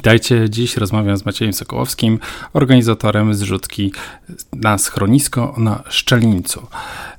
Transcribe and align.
Witajcie, 0.00 0.50
dziś 0.50 0.76
rozmawiam 0.76 1.16
z 1.16 1.26
Maciejem 1.26 1.52
Sokołowskim, 1.52 2.18
organizatorem 2.52 3.34
zrzutki 3.34 3.92
na 4.52 4.78
schronisko 4.78 5.54
na 5.58 5.84
Szczelnicu. 5.88 6.66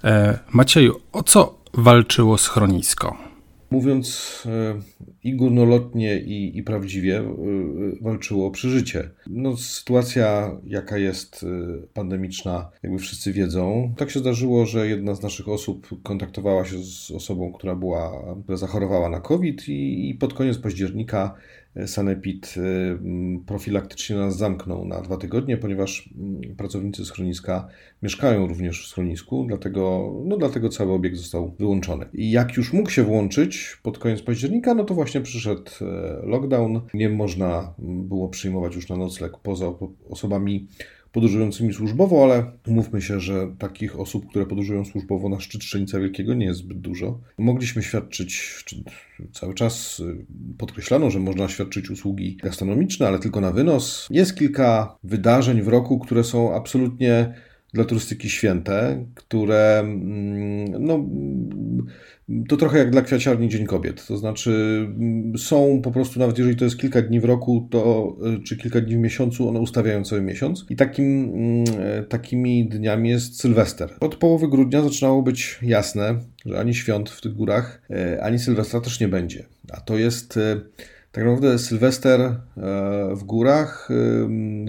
E, 0.04 0.40
Macieju, 0.52 1.00
o 1.12 1.24
co 1.24 1.58
walczyło 1.74 2.38
schronisko? 2.38 3.18
Mówiąc 3.72 4.34
e, 4.46 4.82
i 5.24 5.36
górnolotnie, 5.36 6.20
i, 6.20 6.58
i 6.58 6.64
prawdziwie, 6.64 7.20
e, 7.20 7.24
walczyło 8.02 8.48
o 8.48 8.52
przeżycie. 8.52 9.10
No, 9.28 9.58
sytuacja, 9.58 10.52
jaka 10.66 10.98
jest 10.98 11.46
pandemiczna, 11.94 12.70
jakby 12.84 13.00
wszyscy 13.00 13.34
wiedzą. 13.34 13.94
Tak 13.98 14.12
się 14.12 14.20
zdarzyło, 14.20 14.66
że 14.66 14.88
jedna 14.88 15.16
z 15.16 15.22
naszych 15.22 15.50
osób 15.50 15.88
kontaktowała 16.04 16.66
się 16.66 16.84
z 16.84 17.12
osobą, 17.12 17.54
która 17.54 17.76
była, 17.76 18.12
która 18.44 18.58
zachorowała 18.58 19.10
na 19.10 19.20
COVID, 19.20 19.70
i, 19.70 20.10
i 20.10 20.16
pod 20.16 20.34
koniec 20.34 20.58
października 20.58 21.36
Sanepid 21.86 22.54
y, 22.58 23.00
profilaktycznie 23.46 24.16
nas 24.16 24.38
zamknął 24.38 24.86
na 24.86 25.02
dwa 25.02 25.18
tygodnie, 25.18 25.58
ponieważ 25.58 26.10
mm, 26.18 26.56
pracownicy 26.56 27.06
schroniska 27.06 27.68
mieszkają 28.04 28.48
również 28.48 28.86
w 28.86 28.88
schronisku, 28.88 29.46
dlatego, 29.48 30.14
no 30.26 30.38
dlatego 30.38 30.70
cały 30.70 30.92
obiekt 30.92 31.18
został 31.18 31.56
wyłączony. 31.60 32.06
I 32.14 32.32
jak 32.32 32.58
już 32.58 32.74
mógł 32.74 32.90
się 32.90 33.04
włączyć 33.04 33.78
pod 33.84 34.00
koniec 34.00 34.22
października, 34.22 34.74
no 34.74 34.84
to 34.84 34.94
właśnie 34.94 35.22
przyszedł 35.22 35.72
e, 35.82 35.86
lockdown. 36.26 36.82
Nie 36.94 37.10
można 37.10 37.74
było 37.80 38.30
przyjmować 38.30 38.76
już 38.76 38.90
na 38.90 38.98
nocleg 38.98 39.38
poza 39.38 39.74
osobami 40.10 40.68
podróżującymi 41.12 41.74
służbowo, 41.74 42.24
ale 42.24 42.52
mówmy 42.68 43.02
się, 43.02 43.20
że 43.20 43.56
takich 43.60 44.00
osób, 44.00 44.30
które 44.30 44.46
podróżują 44.46 44.86
służbowo 44.86 45.30
na 45.30 45.40
szczyt 45.40 45.64
Szczenica 45.64 46.00
Wielkiego 46.00 46.34
nie 46.34 46.46
jest 46.46 46.60
zbyt 46.60 46.80
dużo. 46.80 47.20
Mogliśmy 47.38 47.84
świadczyć, 47.84 48.64
czy 48.66 48.84
cały 49.34 49.54
czas 49.54 50.00
y, 50.00 50.26
podkreślano, 50.58 51.10
że 51.10 51.20
można 51.20 51.48
świadczyć 51.48 51.90
usługi 51.90 52.38
gastronomiczne, 52.44 53.08
ale 53.08 53.20
tylko 53.20 53.42
na 53.42 53.52
wynos. 53.52 54.08
Jest 54.12 54.36
kilka 54.36 54.98
wydarzeń 55.04 55.62
w 55.62 55.68
roku, 55.68 56.00
które 56.00 56.24
są 56.24 56.56
absolutnie 56.56 57.34
dla 57.74 57.86
turystyki 57.86 58.30
święte, 58.30 59.06
które 59.16 59.80
mm, 59.80 60.86
no, 60.86 61.10
to 62.48 62.58
trochę 62.58 62.78
jak 62.78 62.92
dla 62.92 63.02
kwiaciarni 63.02 63.50
Dzień 63.50 63.66
Kobiet. 63.66 64.08
To 64.08 64.18
znaczy, 64.18 64.86
mm, 64.98 65.38
są 65.38 65.82
po 65.84 65.92
prostu, 65.92 66.20
nawet 66.20 66.38
jeżeli 66.38 66.58
to 66.58 66.66
jest 66.66 66.78
kilka 66.78 67.02
dni 67.02 67.20
w 67.20 67.26
roku, 67.26 67.68
to, 67.72 68.16
y, 68.40 68.44
czy 68.44 68.58
kilka 68.58 68.82
dni 68.82 68.96
w 68.96 69.00
miesiącu, 69.00 69.50
one 69.50 69.60
ustawiają 69.60 70.04
cały 70.04 70.22
miesiąc. 70.22 70.66
I 70.70 70.76
takim, 70.76 71.24
mm, 71.24 71.66
takimi 72.10 72.70
dniami 72.70 73.10
jest 73.10 73.40
Sylwester. 73.40 73.90
Od 74.00 74.16
połowy 74.16 74.48
grudnia 74.48 74.82
zaczynało 74.82 75.22
być 75.22 75.60
jasne, 75.62 76.20
że 76.46 76.60
ani 76.60 76.74
świąt 76.74 77.10
w 77.10 77.22
tych 77.22 77.34
górach, 77.34 77.82
e, 77.90 78.24
ani 78.24 78.40
Sylwestra 78.40 78.82
też 78.82 79.00
nie 79.00 79.08
będzie. 79.08 79.46
A 79.72 79.82
to 79.82 79.98
jest 79.98 80.38
e, 80.38 80.62
tak 81.12 81.24
naprawdę 81.24 81.60
Sylwester 81.60 82.36
w 83.16 83.24
górach, 83.24 83.90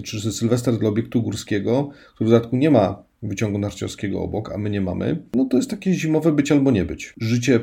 czy 0.03 0.31
Sylwester 0.31 0.77
dla 0.77 0.89
obiektu 0.89 1.21
górskiego, 1.21 1.89
który 2.15 2.27
w 2.27 2.31
dodatku 2.31 2.55
nie 2.55 2.69
ma 2.69 3.03
wyciągu 3.23 3.59
narciarskiego 3.59 4.21
obok, 4.21 4.51
a 4.51 4.57
my 4.57 4.69
nie 4.69 4.81
mamy, 4.81 5.23
no 5.35 5.45
to 5.45 5.57
jest 5.57 5.69
takie 5.69 5.93
zimowe 5.93 6.31
być 6.31 6.51
albo 6.51 6.71
nie 6.71 6.85
być. 6.85 7.13
Życie 7.17 7.59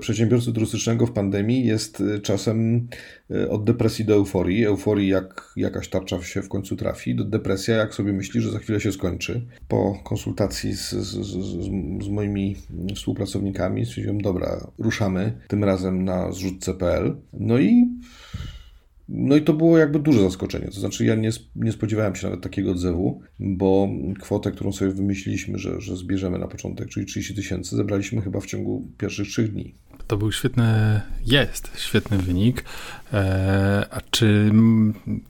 przedsiębiorcy 0.00 0.52
turystycznego 0.52 1.06
w 1.06 1.12
pandemii 1.12 1.66
jest 1.66 2.00
y, 2.00 2.20
czasem 2.20 2.88
y, 3.30 3.50
od 3.50 3.64
depresji 3.64 4.04
do 4.04 4.14
euforii. 4.14 4.64
Euforii 4.64 5.08
jak 5.08 5.52
jakaś 5.56 5.88
tarcza 5.88 6.22
się 6.22 6.42
w 6.42 6.48
końcu 6.48 6.76
trafi, 6.76 7.14
do 7.14 7.24
depresja 7.24 7.76
jak 7.76 7.94
sobie 7.94 8.12
myśli, 8.12 8.40
że 8.40 8.50
za 8.50 8.58
chwilę 8.58 8.80
się 8.80 8.92
skończy. 8.92 9.46
Po 9.68 9.98
konsultacji 10.04 10.72
z, 10.72 10.90
z, 10.90 11.26
z, 11.26 12.04
z 12.04 12.08
moimi 12.08 12.56
współpracownikami 12.94 13.86
stwierdziłem, 13.86 14.20
dobra, 14.20 14.66
ruszamy, 14.78 15.32
tym 15.48 15.64
razem 15.64 16.04
na 16.04 16.32
zrzutce.pl. 16.32 17.16
No 17.32 17.58
i 17.58 17.86
no 19.14 19.36
i 19.36 19.42
to 19.42 19.52
było 19.52 19.78
jakby 19.78 19.98
duże 19.98 20.20
zaskoczenie. 20.20 20.66
To 20.66 20.80
znaczy, 20.80 21.04
ja 21.04 21.14
nie, 21.14 21.30
nie 21.56 21.72
spodziewałem 21.72 22.14
się 22.14 22.26
nawet 22.26 22.42
takiego 22.42 22.70
odzewu, 22.70 23.20
bo 23.40 23.88
kwotę, 24.20 24.50
którą 24.50 24.72
sobie 24.72 24.90
wymyśliliśmy, 24.90 25.58
że, 25.58 25.80
że 25.80 25.96
zbierzemy 25.96 26.38
na 26.38 26.48
początek, 26.48 26.88
czyli 26.88 27.06
30 27.06 27.34
tysięcy, 27.34 27.76
zebraliśmy 27.76 28.22
chyba 28.22 28.40
w 28.40 28.46
ciągu 28.46 28.88
pierwszych 28.98 29.28
trzech 29.28 29.52
dni. 29.52 29.74
To 30.06 30.16
był 30.16 30.32
świetny, 30.32 31.00
jest 31.26 31.70
świetny 31.76 32.18
wynik. 32.18 32.64
E, 33.12 33.86
a 33.90 34.00
czy 34.10 34.50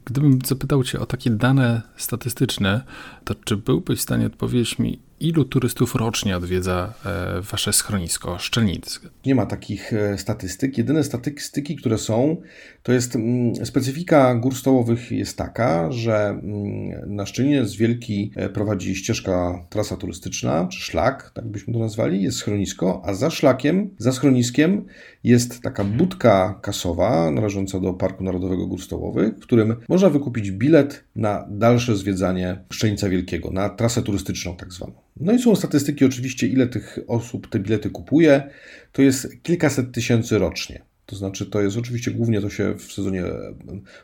gdybym 0.04 0.38
zapytał 0.46 0.84
Cię 0.84 1.00
o 1.00 1.06
takie 1.06 1.30
dane 1.30 1.82
statystyczne, 1.96 2.82
to 3.24 3.34
czy 3.34 3.56
byłbyś 3.56 3.98
w 3.98 4.02
stanie 4.02 4.26
odpowiedzieć 4.26 4.78
mi, 4.78 5.02
ilu 5.22 5.44
turystów 5.44 5.94
rocznie 5.94 6.36
odwiedza 6.36 6.94
e, 7.04 7.40
wasze 7.40 7.72
schronisko 7.72 8.38
Szczelnic? 8.38 9.00
Nie 9.26 9.34
ma 9.34 9.46
takich 9.46 9.92
e, 9.92 10.18
statystyk. 10.18 10.78
Jedyne 10.78 11.04
statystyki, 11.04 11.76
które 11.76 11.98
są, 11.98 12.36
to 12.82 12.92
jest 12.92 13.16
mm, 13.16 13.66
specyfika 13.66 14.34
gór 14.34 14.54
stołowych 14.54 15.10
jest 15.10 15.38
taka, 15.38 15.92
że 15.92 16.28
mm, 16.28 17.16
na 17.16 17.26
Szczelinie 17.26 17.64
z 17.64 17.76
Wielki 17.76 18.32
e, 18.36 18.48
prowadzi 18.48 18.96
ścieżka 18.96 19.64
trasa 19.70 19.96
turystyczna, 19.96 20.66
czy 20.66 20.80
szlak, 20.80 21.30
tak 21.34 21.46
byśmy 21.46 21.72
to 21.72 21.78
nazwali, 21.78 22.22
jest 22.22 22.38
schronisko, 22.38 23.02
a 23.04 23.14
za 23.14 23.30
szlakiem, 23.30 23.90
za 23.98 24.12
schroniskiem 24.12 24.84
jest 25.24 25.60
taka 25.60 25.84
budka 25.84 26.58
kasowa 26.62 27.30
należąca 27.30 27.80
do 27.80 27.94
Parku 27.94 28.24
Narodowego 28.24 28.66
Gór 28.66 28.82
Stołowych, 28.82 29.34
w 29.34 29.40
którym 29.40 29.76
można 29.88 30.10
wykupić 30.10 30.50
bilet 30.50 31.04
na 31.16 31.46
dalsze 31.50 31.96
zwiedzanie 31.96 32.64
Szczenica 32.72 33.08
Wielkiego, 33.08 33.50
na 33.50 33.68
trasę 33.68 34.02
turystyczną 34.02 34.56
tak 34.56 34.72
zwaną. 34.72 34.92
No 35.16 35.32
i 35.32 35.38
są 35.38 35.56
statystyki 35.56 36.04
oczywiście, 36.04 36.46
ile 36.46 36.66
tych 36.66 36.98
osób 37.08 37.48
te 37.48 37.58
bilety 37.58 37.90
kupuje. 37.90 38.50
To 38.92 39.02
jest 39.02 39.42
kilkaset 39.42 39.92
tysięcy 39.92 40.38
rocznie. 40.38 40.82
To 41.06 41.16
znaczy, 41.16 41.46
to 41.46 41.60
jest 41.62 41.76
oczywiście 41.76 42.10
głównie 42.10 42.40
to 42.40 42.50
się 42.50 42.74
w 42.78 42.92
sezonie 42.92 43.24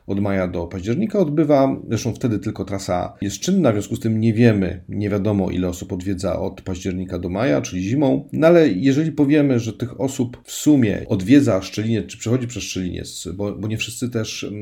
od 0.07 0.21
maja 0.21 0.49
do 0.49 0.67
października 0.67 1.19
odbywa. 1.19 1.77
Zresztą 1.89 2.15
wtedy 2.15 2.39
tylko 2.39 2.65
trasa 2.65 3.15
jest 3.21 3.41
czynna, 3.41 3.71
w 3.71 3.75
związku 3.75 3.97
z 3.97 4.01
tym 4.01 4.21
nie 4.21 4.35
wiemy, 4.35 4.85
nie 4.89 5.11
wiadomo 5.11 5.51
ile 5.51 5.69
osób 5.69 5.93
odwiedza 5.93 6.41
od 6.41 6.63
października 6.63 7.19
do 7.19 7.29
maja, 7.29 7.61
czyli 7.61 7.83
zimą. 7.83 8.29
No 8.33 8.47
ale 8.47 8.69
jeżeli 8.69 9.13
powiemy, 9.13 9.59
że 9.59 9.73
tych 9.73 10.01
osób 10.01 10.43
w 10.45 10.53
sumie 10.53 11.05
odwiedza 11.09 11.63
Szczeliniec, 11.63 12.07
czy 12.07 12.19
przechodzi 12.19 12.47
przez 12.47 12.63
Szczeliniec, 12.63 13.29
bo, 13.35 13.53
bo 13.53 13.69
nie 13.69 13.77
wszyscy 13.77 14.11
też 14.11 14.53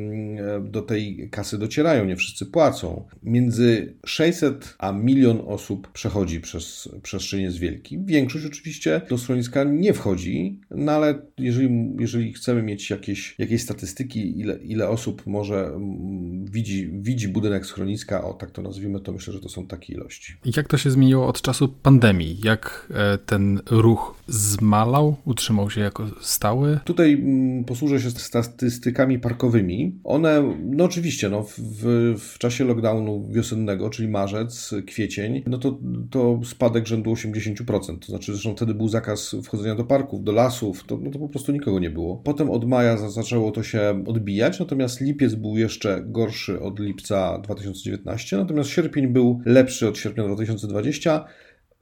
do 0.60 0.82
tej 0.82 1.28
kasy 1.30 1.58
docierają, 1.58 2.04
nie 2.04 2.16
wszyscy 2.16 2.46
płacą. 2.46 3.04
Między 3.22 3.94
600 4.06 4.74
a 4.78 4.92
milion 4.92 5.42
osób 5.46 5.92
przechodzi 5.92 6.40
przez, 6.40 6.88
przez 7.02 7.22
Szczeliniec 7.22 7.56
Wielki. 7.56 7.98
Większość 8.04 8.46
oczywiście 8.46 9.00
do 9.10 9.18
schroniska 9.18 9.64
nie 9.64 9.92
wchodzi, 9.92 10.60
no 10.70 10.92
ale 10.92 11.22
jeżeli, 11.38 11.94
jeżeli 11.98 12.25
chcemy 12.32 12.62
mieć 12.62 12.90
jakieś, 12.90 13.34
jakieś 13.38 13.62
statystyki, 13.62 14.40
ile, 14.40 14.58
ile 14.58 14.88
osób 14.88 15.26
może 15.26 15.66
mm, 15.66 16.44
widzi, 16.44 16.88
widzi 16.92 17.28
budynek 17.28 17.66
schroniska, 17.66 18.24
o 18.24 18.34
tak 18.34 18.50
to 18.50 18.62
nazwijmy, 18.62 19.00
to 19.00 19.12
myślę, 19.12 19.32
że 19.32 19.40
to 19.40 19.48
są 19.48 19.66
takie 19.66 19.92
ilości. 19.92 20.34
I 20.44 20.50
jak 20.56 20.68
to 20.68 20.78
się 20.78 20.90
zmieniło 20.90 21.26
od 21.26 21.42
czasu 21.42 21.68
pandemii? 21.68 22.40
Jak 22.44 22.88
e, 22.94 23.18
ten 23.18 23.60
ruch 23.70 24.15
zmalał, 24.26 25.16
utrzymał 25.24 25.70
się 25.70 25.80
jako 25.80 26.06
stały? 26.20 26.78
Tutaj 26.84 27.12
mm, 27.12 27.64
posłużę 27.64 28.00
się 28.00 28.10
statystykami 28.10 29.18
parkowymi. 29.18 30.00
One, 30.04 30.56
no 30.64 30.84
oczywiście, 30.84 31.28
no, 31.28 31.46
w, 31.58 32.14
w 32.18 32.38
czasie 32.38 32.64
lockdownu 32.64 33.28
wiosennego, 33.30 33.90
czyli 33.90 34.08
marzec, 34.08 34.74
kwiecień, 34.86 35.42
no 35.46 35.58
to, 35.58 35.78
to 36.10 36.40
spadek 36.44 36.86
rzędu 36.86 37.12
80%. 37.12 37.98
To 37.98 38.06
znaczy, 38.06 38.32
zresztą 38.32 38.56
wtedy 38.56 38.74
był 38.74 38.88
zakaz 38.88 39.36
wchodzenia 39.44 39.74
do 39.74 39.84
parków, 39.84 40.24
do 40.24 40.32
lasów, 40.32 40.84
to, 40.84 40.98
no 41.02 41.10
to 41.10 41.18
po 41.18 41.28
prostu 41.28 41.52
nikogo 41.52 41.78
nie 41.78 41.90
było. 41.90 42.16
Potem 42.16 42.50
od 42.50 42.68
maja 42.68 42.96
zaczęło 42.96 43.50
to 43.50 43.62
się 43.62 44.04
odbijać, 44.06 44.60
natomiast 44.60 45.00
lipiec 45.00 45.34
był 45.34 45.56
jeszcze 45.56 46.02
gorszy 46.06 46.60
od 46.60 46.80
lipca 46.80 47.38
2019, 47.38 48.36
natomiast 48.36 48.70
sierpień 48.70 49.06
był 49.06 49.40
lepszy 49.44 49.88
od 49.88 49.98
sierpnia 49.98 50.24
2020. 50.24 51.24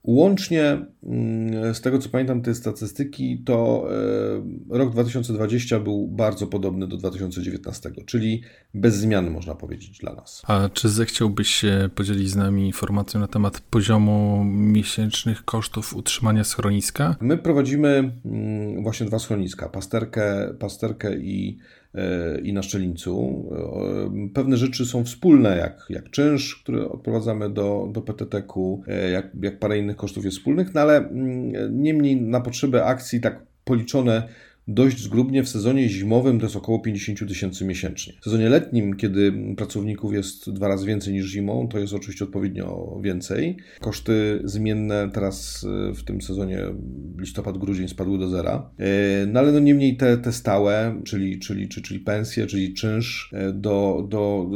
Łącznie, 0.04 0.86
mm, 1.02 1.74
z 1.74 1.80
tego 1.80 1.98
co 1.98 2.08
pamiętam, 2.08 2.42
te 2.42 2.54
statystyki, 2.54 3.42
to 3.44 3.86
e, 4.70 4.78
rok 4.78 4.90
2020 4.90 5.80
był 5.80 6.08
bardzo 6.08 6.46
podobny 6.46 6.86
do 6.86 6.96
2019, 6.96 7.90
czyli 8.06 8.42
bez 8.74 8.96
zmian, 8.96 9.30
można 9.30 9.54
powiedzieć, 9.54 9.98
dla 9.98 10.14
nas. 10.14 10.42
A 10.46 10.68
czy 10.68 10.88
zechciałbyś 10.88 11.48
się 11.48 11.90
podzielić 11.94 12.30
z 12.30 12.36
nami 12.36 12.66
informacją 12.66 13.20
na 13.20 13.26
temat 13.26 13.60
poziomu 13.60 14.44
miesięcznych 14.44 15.44
kosztów 15.44 15.96
utrzymania 15.96 16.44
schroniska? 16.44 17.16
My 17.20 17.38
prowadzimy 17.38 18.12
mm, 18.24 18.82
właśnie 18.82 19.06
dwa 19.06 19.18
schroniska: 19.18 19.68
pasterkę, 19.68 20.54
pasterkę 20.58 21.16
i 21.16 21.58
i 22.42 22.52
na 22.52 22.62
Szczelińcu. 22.62 23.44
Pewne 24.34 24.56
rzeczy 24.56 24.86
są 24.86 25.04
wspólne, 25.04 25.56
jak, 25.56 25.86
jak 25.90 26.10
czynsz, 26.10 26.56
który 26.62 26.88
odprowadzamy 26.88 27.50
do, 27.50 27.88
do 27.92 28.02
PTT-ku, 28.02 28.82
jak, 29.12 29.30
jak 29.42 29.58
parę 29.58 29.78
innych 29.78 29.96
kosztów 29.96 30.24
jest 30.24 30.36
wspólnych, 30.36 30.74
no 30.74 30.80
ale 30.80 30.96
mm, 30.96 31.82
niemniej 31.82 32.20
na 32.20 32.40
potrzeby 32.40 32.84
akcji 32.84 33.20
tak 33.20 33.42
policzone 33.64 34.28
dość 34.68 35.02
zgrubnie 35.02 35.42
w 35.42 35.48
sezonie 35.48 35.88
zimowym 35.88 36.38
to 36.38 36.46
jest 36.46 36.56
około 36.56 36.78
50 36.78 37.28
tysięcy 37.28 37.64
miesięcznie. 37.64 38.12
W 38.20 38.24
sezonie 38.24 38.48
letnim, 38.48 38.96
kiedy 38.96 39.32
pracowników 39.56 40.14
jest 40.14 40.50
dwa 40.50 40.68
razy 40.68 40.86
więcej 40.86 41.12
niż 41.12 41.26
zimą, 41.26 41.68
to 41.68 41.78
jest 41.78 41.92
oczywiście 41.92 42.24
odpowiednio 42.24 42.98
więcej. 43.02 43.56
Koszty 43.80 44.40
zmienne 44.44 45.10
teraz 45.12 45.66
e, 45.90 45.94
w 45.94 46.04
tym 46.04 46.20
sezonie 46.20 46.58
listopad-grudzień 47.18 47.88
spadły 47.88 48.18
do 48.18 48.28
zera. 48.28 48.70
E, 48.78 48.86
no 49.26 49.40
ale 49.40 49.52
no 49.52 49.60
niemniej 49.60 49.96
te, 49.96 50.18
te 50.18 50.32
stałe, 50.32 51.00
czyli, 51.04 51.38
czyli, 51.38 51.68
czyli, 51.68 51.84
czyli 51.84 52.00
pensje, 52.00 52.46
czyli 52.46 52.74
czynsz 52.74 53.30
e, 53.32 53.52
do, 53.52 54.06
do, 54.08 54.50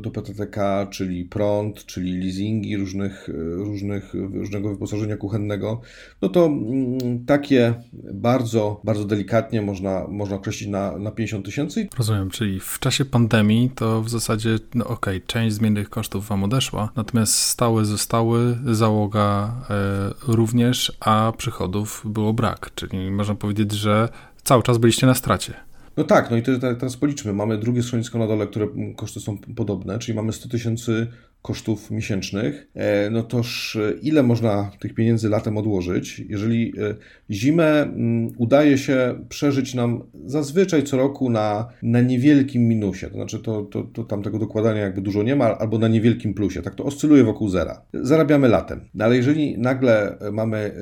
do 0.00 0.10
PTTK, 0.10 0.86
czyli 0.90 1.24
prąd, 1.24 1.86
czyli 1.86 2.20
leasingi 2.20 2.76
różnych, 2.76 3.28
różnych, 3.56 4.14
różnego 4.14 4.68
wyposażenia 4.68 5.16
kuchennego, 5.16 5.80
no 6.22 6.28
to 6.28 6.46
mm, 6.46 7.24
takie 7.26 7.74
bardzo, 8.12 8.80
bardzo 8.84 9.04
delikatnie 9.04 9.53
można, 9.62 10.06
można 10.08 10.36
określić 10.36 10.68
na, 10.68 10.98
na 10.98 11.10
50 11.10 11.46
tysięcy. 11.46 11.88
Rozumiem, 11.98 12.30
czyli 12.30 12.60
w 12.60 12.78
czasie 12.78 13.04
pandemii 13.04 13.70
to 13.74 14.02
w 14.02 14.10
zasadzie, 14.10 14.58
no 14.74 14.84
okej, 14.84 15.16
okay, 15.16 15.26
część 15.26 15.54
zmiennych 15.56 15.90
kosztów 15.90 16.28
wam 16.28 16.44
odeszła, 16.44 16.90
natomiast 16.96 17.34
stałe 17.34 17.84
zostały, 17.84 18.58
załoga 18.64 19.54
e, 19.70 20.32
również, 20.32 20.92
a 21.00 21.32
przychodów 21.36 22.02
było 22.04 22.32
brak, 22.32 22.70
czyli 22.74 23.10
można 23.10 23.34
powiedzieć, 23.34 23.72
że 23.72 24.08
cały 24.42 24.62
czas 24.62 24.78
byliście 24.78 25.06
na 25.06 25.14
stracie. 25.14 25.54
No 25.96 26.04
tak, 26.04 26.30
no 26.30 26.36
i 26.36 26.42
teraz 26.42 26.96
policzmy. 26.96 27.32
Mamy 27.32 27.58
drugie 27.58 27.82
schronisko 27.82 28.18
na 28.18 28.26
dole, 28.26 28.46
które 28.46 28.68
koszty 28.96 29.20
są 29.20 29.38
podobne, 29.38 29.98
czyli 29.98 30.16
mamy 30.16 30.32
100 30.32 30.48
tysięcy 30.48 31.06
kosztów 31.44 31.90
miesięcznych, 31.90 32.68
e, 32.74 33.10
no 33.10 33.22
toż 33.22 33.76
e, 33.76 33.92
ile 34.02 34.22
można 34.22 34.70
tych 34.80 34.94
pieniędzy 34.94 35.28
latem 35.28 35.58
odłożyć? 35.58 36.18
Jeżeli 36.28 36.72
e, 36.80 36.94
zimę 37.30 37.82
mm, 37.82 38.32
udaje 38.38 38.78
się 38.78 39.14
przeżyć 39.28 39.74
nam 39.74 40.02
zazwyczaj 40.24 40.82
co 40.82 40.96
roku 40.96 41.30
na, 41.30 41.68
na 41.82 42.00
niewielkim 42.00 42.68
minusie, 42.68 43.06
to 43.06 43.14
znaczy 43.14 43.38
to, 43.38 43.62
to, 43.62 43.82
to 43.82 44.04
tam 44.04 44.22
tego 44.22 44.38
dokładania 44.38 44.80
jakby 44.80 45.00
dużo 45.00 45.22
nie 45.22 45.36
ma, 45.36 45.58
albo 45.58 45.78
na 45.78 45.88
niewielkim 45.88 46.34
plusie, 46.34 46.62
tak 46.62 46.74
to 46.74 46.84
oscyluje 46.84 47.24
wokół 47.24 47.48
zera. 47.48 47.82
Zarabiamy 47.94 48.48
latem. 48.48 48.80
No 48.94 49.04
ale 49.04 49.16
jeżeli 49.16 49.58
nagle 49.58 50.18
mamy 50.32 50.74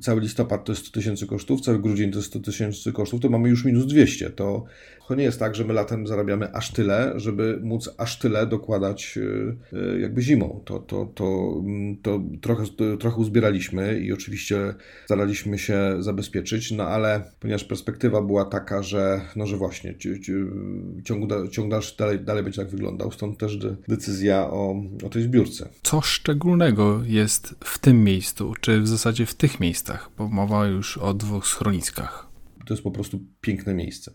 cały 0.00 0.20
listopad 0.20 0.64
to 0.64 0.72
jest 0.72 0.86
100 0.86 0.92
tysięcy 0.92 1.26
kosztów, 1.26 1.60
cały 1.60 1.78
grudzień 1.78 2.10
to 2.10 2.18
jest 2.18 2.28
100 2.28 2.40
tysięcy 2.40 2.92
kosztów, 2.92 3.20
to 3.20 3.28
mamy 3.28 3.48
już 3.48 3.64
minus 3.64 3.86
200. 3.86 4.30
To, 4.30 4.64
to 5.08 5.14
nie 5.14 5.24
jest 5.24 5.38
tak, 5.38 5.54
że 5.54 5.64
my 5.64 5.72
latem 5.72 6.06
zarabiamy 6.06 6.54
aż 6.54 6.72
tyle, 6.72 7.12
żeby 7.16 7.60
móc 7.62 7.94
aż 7.98 8.18
tyle 8.18 8.46
dokładać 8.46 9.18
jakby 10.00 10.22
zimą. 10.22 10.62
To, 10.64 10.78
to, 10.78 11.06
to, 11.14 11.54
mm, 11.58 11.96
to 12.02 12.20
trochę, 12.40 12.64
trochę 13.00 13.16
uzbieraliśmy 13.16 14.00
i 14.00 14.12
oczywiście 14.12 14.74
staraliśmy 15.04 15.58
się 15.58 15.96
zabezpieczyć, 15.98 16.70
no 16.70 16.84
ale 16.84 17.32
ponieważ 17.40 17.64
perspektywa 17.64 18.22
była 18.22 18.44
taka, 18.44 18.82
że, 18.82 19.20
no, 19.36 19.46
że 19.46 19.56
właśnie 19.56 19.94
ciąg, 21.04 21.50
ciąg 21.50 21.70
dalszy 21.70 21.96
dalej, 21.96 22.20
dalej 22.20 22.42
będzie 22.42 22.62
tak 22.62 22.70
wyglądał, 22.70 23.12
stąd 23.12 23.38
też 23.38 23.58
decyzja 23.88 24.50
o, 24.50 24.82
o 25.06 25.08
tej 25.08 25.22
zbiórce. 25.22 25.68
Co 25.82 26.00
szczególnego 26.00 27.00
jest 27.04 27.54
w 27.64 27.78
tym 27.78 28.04
miejscu, 28.04 28.54
czy 28.60 28.80
w 28.80 28.88
zasadzie 28.88 29.26
w 29.26 29.34
tych 29.34 29.60
miejscach, 29.60 30.10
bo 30.18 30.28
mowa 30.28 30.66
już 30.66 30.98
o 30.98 31.14
dwóch 31.14 31.46
schroniskach? 31.46 32.28
To 32.66 32.74
jest 32.74 32.82
po 32.82 32.90
prostu 32.90 33.20
piękne 33.40 33.74
miejsce. 33.74 34.12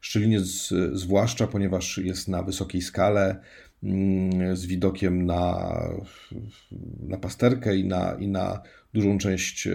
Szczeliniec 0.00 0.70
zwłaszcza, 0.92 1.46
ponieważ 1.46 1.98
jest 1.98 2.28
na 2.28 2.42
wysokiej 2.42 2.82
skale, 2.82 3.40
Mm, 3.84 4.56
z 4.56 4.66
widokiem 4.66 5.26
na, 5.26 5.70
na 7.00 7.16
pasterkę 7.16 7.76
i 7.76 7.84
na, 7.84 8.14
i 8.14 8.28
na 8.28 8.62
dużą 8.94 9.18
część 9.18 9.68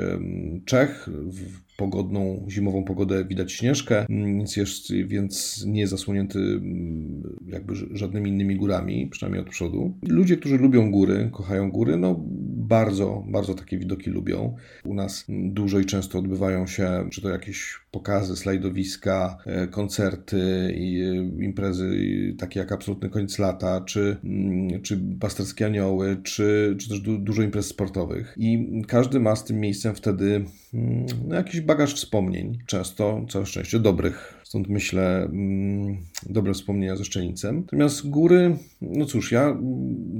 Czech. 0.66 1.10
W 1.12 1.70
pogodną, 1.80 2.46
zimową 2.50 2.84
pogodę 2.84 3.26
widać 3.26 3.52
śnieżkę, 3.52 4.06
mm, 4.10 4.38
więc, 4.38 4.58
jest, 4.58 4.94
więc 4.94 5.66
nie 5.68 5.80
jest 5.80 5.92
zasłonięty 5.92 6.40
mm, 6.40 7.38
jakby 7.48 7.76
żadnymi 7.92 8.30
innymi 8.30 8.56
górami, 8.56 9.08
przynajmniej 9.08 9.44
od 9.44 9.50
przodu. 9.50 9.94
Ludzie, 10.08 10.38
którzy 10.38 10.58
lubią 10.58 10.92
góry, 10.92 11.30
kochają 11.34 11.72
góry, 11.72 11.98
no 11.98 12.26
bardzo, 12.70 13.24
bardzo 13.28 13.54
takie 13.54 13.78
widoki 13.78 14.10
lubią. 14.10 14.56
U 14.86 14.94
nas 14.94 15.26
dużo 15.30 15.80
i 15.80 15.86
często 15.86 16.20
odbywają 16.20 16.68
się, 16.68 17.08
czy 17.12 17.22
to 17.22 17.30
jakieś 17.30 17.80
pokazy, 17.92 18.36
slajdowiska, 18.36 19.38
e, 19.46 19.68
koncerty, 19.68 20.38
e, 20.38 20.74
imprezy 21.44 21.90
takie 22.38 22.60
jak 22.60 22.72
Absolutny 22.72 23.10
Koniec 23.10 23.40
Lata, 23.40 23.82
czy, 23.82 24.18
mm, 24.24 24.82
czy 24.82 25.00
Pasterskie 25.20 25.66
Anioły, 25.66 26.18
czy, 26.24 26.76
czy 26.80 26.90
też 26.90 27.00
du 27.00 27.18
dużo 27.18 27.44
imprez 27.44 27.66
sportowych. 27.66 28.36
I 28.38 28.82
każdy 28.88 29.09
ma 29.20 29.36
z 29.36 29.46
tym 29.46 29.60
miejscem 29.60 29.96
wtedy 29.96 30.46
no, 31.28 31.36
jakiś 31.36 31.62
bagaż 31.62 31.96
wspomnień, 31.96 32.58
często, 32.66 33.26
całe 33.30 33.46
szczęście, 33.46 33.80
dobrych. 33.80 34.42
Stąd 34.44 34.70
myślę, 34.70 35.24
mm, 35.24 35.98
dobre 36.30 36.54
wspomnienia 36.54 36.96
ze 36.96 37.06
Szczenicem. 37.06 37.62
Natomiast 37.62 38.10
góry, 38.10 38.56
no 38.82 39.06
cóż, 39.06 39.32
ja 39.32 39.58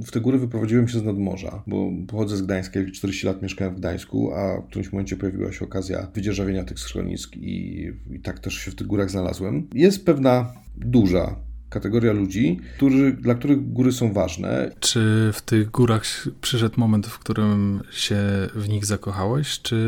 w 0.06 0.10
te 0.10 0.20
góry 0.20 0.38
wyprowadziłem 0.38 0.88
się 0.88 0.98
z 0.98 1.04
nadmorza, 1.04 1.62
bo 1.66 1.90
pochodzę 2.08 2.36
z 2.36 2.42
Gdańska, 2.42 2.80
40 2.94 3.26
lat 3.26 3.42
mieszkałem 3.42 3.74
w 3.74 3.78
Gdańsku, 3.78 4.32
a 4.34 4.60
w 4.60 4.66
którymś 4.66 4.92
momencie 4.92 5.16
pojawiła 5.16 5.52
się 5.52 5.64
okazja 5.64 6.06
wydzierżawienia 6.14 6.64
tych 6.64 6.78
schronisk 6.78 7.36
i, 7.36 7.86
i 8.10 8.20
tak 8.20 8.38
też 8.38 8.54
się 8.54 8.70
w 8.70 8.74
tych 8.74 8.86
górach 8.86 9.10
znalazłem. 9.10 9.68
Jest 9.74 10.04
pewna 10.06 10.52
duża 10.76 11.36
kategoria 11.70 12.12
ludzi, 12.12 12.60
którzy, 12.76 13.12
dla 13.12 13.34
których 13.34 13.72
góry 13.72 13.92
są 13.92 14.12
ważne. 14.12 14.70
Czy 14.80 15.30
w 15.32 15.42
tych 15.42 15.70
górach 15.70 16.02
przyszedł 16.40 16.80
moment, 16.80 17.06
w 17.06 17.18
którym 17.18 17.80
się 17.90 18.16
w 18.54 18.68
nich 18.68 18.84
zakochałeś, 18.84 19.60
czy 19.62 19.78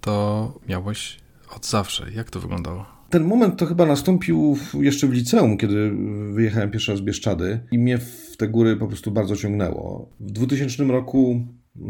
to 0.00 0.54
miałeś 0.68 1.18
od 1.56 1.66
zawsze? 1.66 2.06
Jak 2.14 2.30
to 2.30 2.40
wyglądało? 2.40 2.86
Ten 3.10 3.24
moment 3.24 3.56
to 3.56 3.66
chyba 3.66 3.86
nastąpił 3.86 4.58
jeszcze 4.74 5.06
w 5.06 5.12
liceum, 5.12 5.56
kiedy 5.56 5.92
wyjechałem 6.32 6.70
pierwszy 6.70 6.92
raz 6.92 7.00
z 7.00 7.04
Bieszczady 7.04 7.60
i 7.72 7.78
mnie 7.78 7.98
w 7.98 8.36
te 8.36 8.48
góry 8.48 8.76
po 8.76 8.86
prostu 8.86 9.10
bardzo 9.10 9.36
ciągnęło. 9.36 10.10
W 10.20 10.30
2000 10.30 10.84
roku 10.84 11.46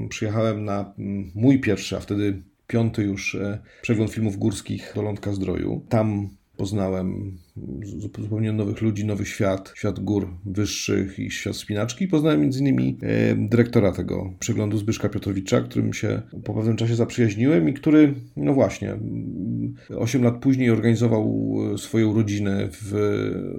przyjechałem 0.08 0.64
na 0.64 0.92
mój 1.34 1.60
pierwszy, 1.60 1.96
a 1.96 2.00
wtedy 2.00 2.42
piąty 2.66 3.02
już 3.02 3.34
e, 3.34 3.58
przegląd 3.82 4.10
filmów 4.10 4.36
górskich 4.36 4.92
do 4.94 5.02
Lądka 5.02 5.32
Zdroju. 5.32 5.86
Tam 5.88 6.28
poznałem 6.56 7.38
zupełnie 7.84 8.52
nowych 8.52 8.82
ludzi, 8.82 9.06
nowy 9.06 9.26
świat, 9.26 9.72
świat 9.76 10.00
gór 10.00 10.28
wyższych 10.46 11.18
i 11.18 11.30
świat 11.30 11.56
spinaczki. 11.56 12.08
Poznałem 12.08 12.42
m.in. 12.42 12.96
E, 13.02 13.36
dyrektora 13.48 13.92
tego 13.92 14.34
przeglądu 14.38 14.78
Zbyszka 14.78 15.08
Piotrowicza, 15.08 15.60
którym 15.60 15.92
się 15.92 16.22
po 16.44 16.54
pewnym 16.54 16.76
czasie 16.76 16.94
zaprzyjaźniłem 16.94 17.68
i 17.68 17.74
który, 17.74 18.14
no 18.36 18.54
właśnie, 18.54 18.98
8 19.96 20.22
lat 20.22 20.38
później 20.40 20.70
organizował 20.70 21.54
swoją 21.76 22.14
rodzinę 22.14 22.68
w, 22.72 22.92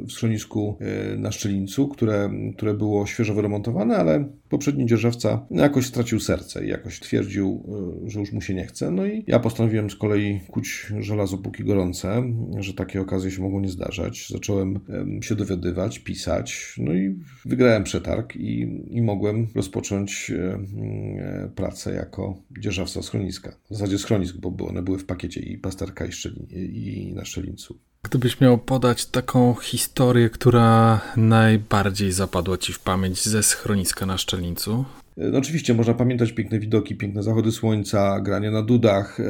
w 0.08 0.12
schronisku 0.12 0.78
e, 0.80 1.18
na 1.18 1.32
Szczelińcu, 1.32 1.88
które, 1.88 2.30
które 2.58 2.74
było 2.74 3.06
świeżo 3.06 3.34
wyremontowane, 3.34 3.98
ale 3.98 4.30
poprzedni 4.50 4.86
dzierżawca 4.86 5.46
jakoś 5.52 5.86
stracił 5.86 6.20
serce 6.20 6.66
i 6.66 6.70
jakoś 6.70 7.00
twierdził, 7.00 7.64
e, 8.06 8.10
że 8.10 8.20
już 8.20 8.32
mu 8.32 8.42
się 8.42 8.54
nie 8.54 8.66
chce. 8.66 8.92
No 8.92 9.06
i 9.06 9.24
ja 9.28 9.40
postanowiłem 9.40 9.90
z 9.90 9.96
kolei 9.96 10.40
kuć 10.52 10.94
żelazo 11.00 11.38
póki 11.38 11.64
gorące, 11.64 12.24
że 12.60 12.74
takie 12.74 13.02
okazje 13.02 13.32
się 13.32 13.42
mogą 13.42 13.60
nie 13.60 13.70
zdarzyć 13.70 13.89
zdarzać. 13.90 14.30
Zacząłem 14.30 14.80
się 15.22 15.36
dowiadywać, 15.36 16.00
pisać, 16.00 16.76
no 16.78 16.94
i 16.94 17.20
wygrałem 17.46 17.84
przetarg 17.84 18.36
i, 18.36 18.62
i 18.90 19.02
mogłem 19.02 19.48
rozpocząć 19.56 20.32
e, 20.32 21.50
pracę 21.56 21.94
jako 21.94 22.42
dzierżawca 22.60 23.02
schroniska. 23.02 23.56
W 23.70 23.74
zasadzie 23.74 23.98
schronisk, 23.98 24.38
bo 24.38 24.68
one 24.68 24.82
były 24.82 24.98
w 24.98 25.06
pakiecie 25.06 25.42
i 25.42 25.58
pasterka 25.58 26.06
i, 26.06 26.12
szczelin, 26.12 26.48
i 26.52 27.14
na 27.16 27.26
szczelińcu. 27.26 27.80
Gdybyś 28.04 28.42
miał 28.42 28.58
podać 28.58 29.06
taką 29.06 29.56
historię, 29.56 30.30
która 30.30 31.02
najbardziej 31.18 32.12
zapadła 32.12 32.58
ci 32.58 32.74
w 32.74 32.80
pamięć 32.80 33.26
ze 33.26 33.44
schroniska 33.44 34.06
na 34.06 34.18
szczelińcu, 34.18 34.86
no 35.20 35.38
oczywiście 35.38 35.74
można 35.74 35.94
pamiętać 35.94 36.32
piękne 36.32 36.60
widoki, 36.60 36.96
piękne 36.96 37.24
zachody 37.24 37.52
słońca, 37.52 38.22
granie 38.22 38.52
na 38.52 38.62
dudach 38.62 39.20
e, 39.20 39.26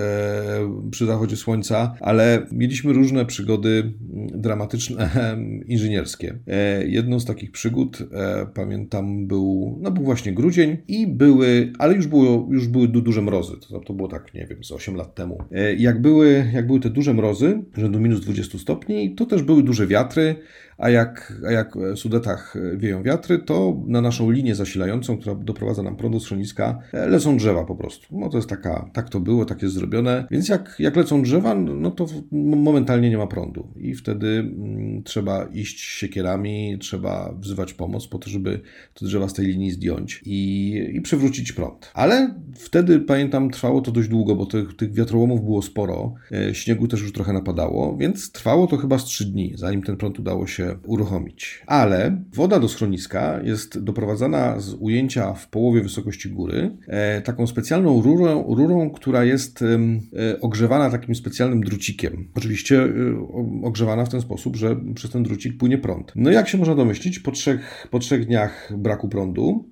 przy 0.91 1.05
zachodzie 1.05 1.35
słońca, 1.35 1.95
ale 1.99 2.47
mieliśmy 2.51 2.93
różne 2.93 3.25
przygody 3.25 3.93
dramatyczne, 4.35 5.09
inżynierskie. 5.67 6.39
E, 6.47 6.87
jedną 6.87 7.19
z 7.19 7.25
takich 7.25 7.51
przygód, 7.51 7.97
e, 8.11 8.47
pamiętam, 8.53 9.27
był, 9.27 9.77
no 9.81 9.91
był 9.91 10.03
właśnie 10.03 10.33
grudzień 10.33 10.77
i 10.87 11.07
były, 11.07 11.73
ale 11.79 11.93
już, 11.93 12.07
było, 12.07 12.47
już 12.51 12.67
były 12.67 12.87
duże 12.87 13.21
mrozy. 13.21 13.53
To, 13.69 13.79
to 13.79 13.93
było 13.93 14.07
tak, 14.07 14.33
nie 14.33 14.47
wiem, 14.47 14.63
z 14.63 14.71
8 14.71 14.95
lat 14.95 15.15
temu. 15.15 15.43
E, 15.51 15.75
jak, 15.75 16.01
były, 16.01 16.51
jak 16.53 16.67
były 16.67 16.79
te 16.79 16.89
duże 16.89 17.13
mrozy, 17.13 17.63
rzędu 17.77 17.99
minus 17.99 18.21
20 18.21 18.57
stopni, 18.57 19.15
to 19.15 19.25
też 19.25 19.43
były 19.43 19.63
duże 19.63 19.87
wiatry, 19.87 20.35
a 20.77 20.89
jak, 20.89 21.41
a 21.47 21.51
jak 21.51 21.77
w 21.77 21.97
Sudetach 21.97 22.55
wieją 22.77 23.03
wiatry, 23.03 23.39
to 23.39 23.83
na 23.87 24.01
naszą 24.01 24.31
linię 24.31 24.55
zasilającą, 24.55 25.17
która 25.17 25.35
doprowadza 25.35 25.78
doprowadza 25.79 25.83
nam 25.83 25.95
prąd 25.95 26.15
do 26.15 26.19
schroniska, 26.19 26.79
e, 26.93 27.07
lecą 27.07 27.37
drzewa 27.37 27.65
po 27.65 27.75
prostu. 27.75 28.19
No 28.19 28.29
to 28.29 28.37
jest 28.37 28.49
taka, 28.49 28.89
tak 28.93 29.09
to 29.09 29.19
było, 29.19 29.45
tak 29.45 29.61
jest 29.61 29.75
zrobione. 29.75 30.27
Więc 30.31 30.49
jak, 30.49 30.75
jak 30.79 30.95
lecą 30.95 31.21
drzewa, 31.21 31.55
no 31.55 31.91
to 31.91 32.05
momentalnie 32.31 33.09
nie 33.09 33.17
ma 33.17 33.27
prądu 33.27 33.67
i 33.75 33.95
wtedy 33.95 34.27
mm, 34.27 35.03
trzeba 35.03 35.43
iść 35.45 35.79
siekierami, 35.79 36.77
trzeba 36.79 37.33
wzywać 37.39 37.73
pomoc 37.73 38.07
po 38.07 38.17
to, 38.17 38.29
żeby 38.29 38.61
te 38.93 39.05
drzewa 39.05 39.27
z 39.27 39.33
tej 39.33 39.45
linii 39.45 39.71
zdjąć 39.71 40.21
i, 40.25 40.91
i 40.93 41.01
przywrócić 41.01 41.51
prąd. 41.51 41.91
Ale 41.93 42.35
wtedy, 42.55 42.99
pamiętam, 42.99 43.49
trwało 43.49 43.81
to 43.81 43.91
dość 43.91 44.09
długo, 44.09 44.35
bo 44.35 44.45
tych, 44.45 44.75
tych 44.75 44.93
wiatrołomów 44.93 45.43
było 45.43 45.61
sporo, 45.61 46.13
e, 46.31 46.55
śniegu 46.55 46.87
też 46.87 47.01
już 47.01 47.13
trochę 47.13 47.33
napadało, 47.33 47.97
więc 47.97 48.31
trwało 48.31 48.67
to 48.67 48.77
chyba 48.77 48.99
z 48.99 49.05
trzy 49.05 49.25
dni, 49.25 49.53
zanim 49.55 49.83
ten 49.83 49.97
prąd 49.97 50.19
udało 50.19 50.47
się 50.47 50.75
uruchomić. 50.85 51.63
Ale 51.67 52.23
woda 52.33 52.59
do 52.59 52.67
schroniska 52.67 53.39
jest 53.43 53.79
doprowadzana 53.79 54.59
z 54.59 54.73
ujęcia 54.73 55.33
w 55.33 55.49
połowie 55.49 55.68
wysokości 55.71 56.29
góry 56.29 56.77
e, 56.87 57.21
taką 57.21 57.47
specjalną 57.47 58.01
rurą, 58.01 58.55
rurą 58.55 58.89
która 58.89 59.23
jest 59.23 59.61
e, 59.61 60.41
ogrzewana 60.41 60.89
takim 60.89 61.15
specjalnym 61.15 61.61
drucikiem. 61.61 62.27
Oczywiście 62.35 62.87
ogrzewana 63.63 64.05
w 64.05 64.09
ten 64.09 64.21
sposób, 64.21 64.55
że 64.55 64.75
przez 64.95 65.11
ten 65.11 65.23
drucik 65.23 65.57
płynie 65.57 65.77
prąd. 65.77 66.11
No 66.15 66.31
jak 66.31 66.49
się 66.49 66.57
można 66.57 66.75
domyślić, 66.75 67.19
po 67.19 67.31
trzech, 67.31 67.87
po 67.91 67.99
trzech 67.99 68.25
dniach 68.25 68.73
braku 68.77 69.09
prądu, 69.09 69.69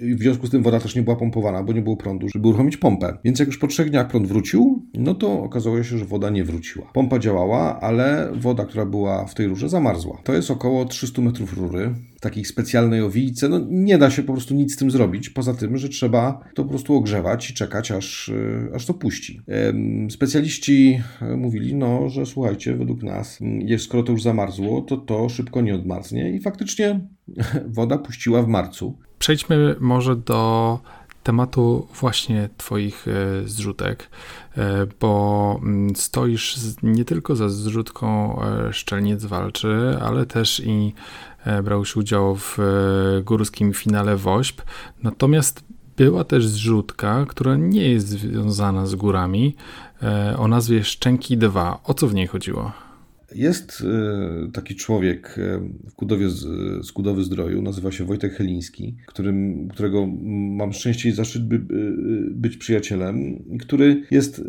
w 0.00 0.18
związku 0.18 0.46
z 0.46 0.50
tym 0.50 0.62
woda 0.62 0.80
też 0.80 0.96
nie 0.96 1.02
była 1.02 1.16
pompowana, 1.16 1.62
bo 1.62 1.72
nie 1.72 1.82
było 1.82 1.96
prądu, 1.96 2.28
żeby 2.34 2.48
uruchomić 2.48 2.76
pompę. 2.76 3.18
Więc 3.24 3.38
jak 3.38 3.48
już 3.48 3.58
po 3.58 3.66
trzech 3.66 3.90
dniach 3.90 4.08
prąd 4.08 4.26
wrócił, 4.26 4.86
no 4.94 5.14
to 5.14 5.42
okazało 5.42 5.82
się, 5.82 5.98
że 5.98 6.04
woda 6.04 6.30
nie 6.30 6.44
wróciła. 6.44 6.90
Pompa 6.94 7.18
działała, 7.18 7.80
ale 7.80 8.32
woda, 8.34 8.64
która 8.64 8.86
była 8.86 9.26
w 9.26 9.34
tej 9.34 9.46
rurze, 9.46 9.68
zamarzła. 9.68 10.20
To 10.24 10.34
jest 10.34 10.50
około 10.50 10.84
300 10.84 11.22
metrów 11.22 11.58
rury, 11.58 11.94
takiej 12.20 12.44
specjalnej 12.44 13.02
owijce. 13.02 13.48
No 13.48 13.60
nie 13.68 13.98
da 13.98 14.10
się 14.10 14.22
po 14.22 14.32
prostu 14.32 14.54
nic 14.54 14.74
z 14.74 14.76
tym 14.76 14.90
zrobić, 14.90 15.30
poza 15.30 15.54
tym, 15.54 15.76
że 15.76 15.88
trzeba 15.88 16.44
to 16.54 16.62
po 16.62 16.68
prostu 16.68 16.96
ogrzewać 16.96 17.50
i 17.50 17.54
czekać, 17.54 17.90
aż, 17.90 18.28
yy, 18.28 18.70
aż 18.74 18.86
to 18.86 18.94
puści. 18.94 19.40
Specjaliści 20.10 21.02
mówili, 21.36 21.74
no, 21.74 22.08
że 22.08 22.26
słuchajcie, 22.26 22.76
według 22.76 23.02
nas, 23.02 23.38
skoro 23.78 24.02
to 24.02 24.12
już 24.12 24.22
zamarzło, 24.22 24.80
to 24.80 24.96
to 24.96 25.28
szybko 25.28 25.60
nie 25.60 25.74
odmarznie 25.74 26.30
i 26.30 26.40
faktycznie 26.40 27.00
woda 27.76 27.98
puściła 27.98 28.42
w 28.42 28.48
marcu. 28.48 28.98
Przejdźmy 29.18 29.76
może 29.80 30.16
do 30.16 30.78
tematu 31.22 31.86
właśnie 32.00 32.48
Twoich 32.56 33.08
e, 33.08 33.48
zrzutek, 33.48 34.10
e, 34.56 34.86
bo 35.00 35.60
stoisz 35.94 36.56
nie 36.82 37.04
tylko 37.04 37.36
za 37.36 37.48
zrzutką 37.48 38.38
e, 38.42 38.72
Szczelniec 38.72 39.24
Walczy, 39.24 39.98
ale 40.02 40.26
też 40.26 40.62
i 40.66 40.94
brałeś 41.62 41.96
udział 41.96 42.36
w 42.36 42.58
górskim 43.24 43.74
finale 43.74 44.16
WOŚP. 44.16 44.62
Natomiast 45.02 45.64
była 45.96 46.24
też 46.24 46.46
zrzutka, 46.46 47.26
która 47.28 47.56
nie 47.56 47.90
jest 47.90 48.08
związana 48.08 48.86
z 48.86 48.94
górami, 48.94 49.56
o 50.38 50.48
nazwie 50.48 50.84
Szczęki 50.84 51.36
2. 51.36 51.78
O 51.84 51.94
co 51.94 52.06
w 52.06 52.14
niej 52.14 52.26
chodziło? 52.26 52.72
Jest 53.34 53.84
e, 54.46 54.52
taki 54.52 54.74
człowiek 54.74 55.38
e, 55.38 55.60
w 55.90 55.94
Kudowie, 55.94 56.28
z 56.82 56.92
Kudowy 56.92 57.24
Zdroju, 57.24 57.62
nazywa 57.62 57.92
się 57.92 58.04
Wojtek 58.04 58.32
Heliński, 58.32 58.96
którym, 59.06 59.68
którego 59.68 60.06
mam 60.56 60.72
szczęście 60.72 61.08
i 61.08 61.12
zaszczyt 61.12 61.44
by, 61.44 61.60
być 62.30 62.56
przyjacielem, 62.56 63.44
który 63.60 64.02
jest 64.10 64.44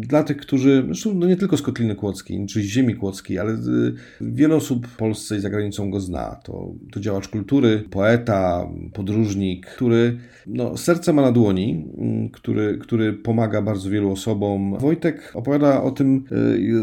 dla 0.00 0.22
tych, 0.22 0.36
którzy, 0.36 0.82
zresztą 0.86 1.14
no 1.14 1.26
nie 1.26 1.36
tylko 1.36 1.56
z 1.56 1.62
Kotliny 1.62 1.94
Kłodzkiej, 1.94 2.46
czy 2.46 2.62
z 2.62 2.64
ziemi 2.64 2.94
kłodzkiej, 2.94 3.38
ale 3.38 3.58
wiele 4.20 4.54
osób 4.54 4.86
w 4.86 4.96
Polsce 4.96 5.36
i 5.36 5.40
za 5.40 5.50
granicą 5.50 5.90
go 5.90 6.00
zna. 6.00 6.36
To, 6.44 6.74
to 6.92 7.00
działacz 7.00 7.28
kultury, 7.28 7.84
poeta, 7.90 8.68
podróżnik, 8.92 9.66
który 9.66 10.18
no, 10.46 10.76
serce 10.76 11.12
ma 11.12 11.22
na 11.22 11.32
dłoni, 11.32 11.84
który, 12.32 12.78
który 12.78 13.12
pomaga 13.12 13.62
bardzo 13.62 13.90
wielu 13.90 14.12
osobom. 14.12 14.78
Wojtek 14.78 15.32
opowiada 15.34 15.82
o 15.82 15.90
tym 15.90 16.24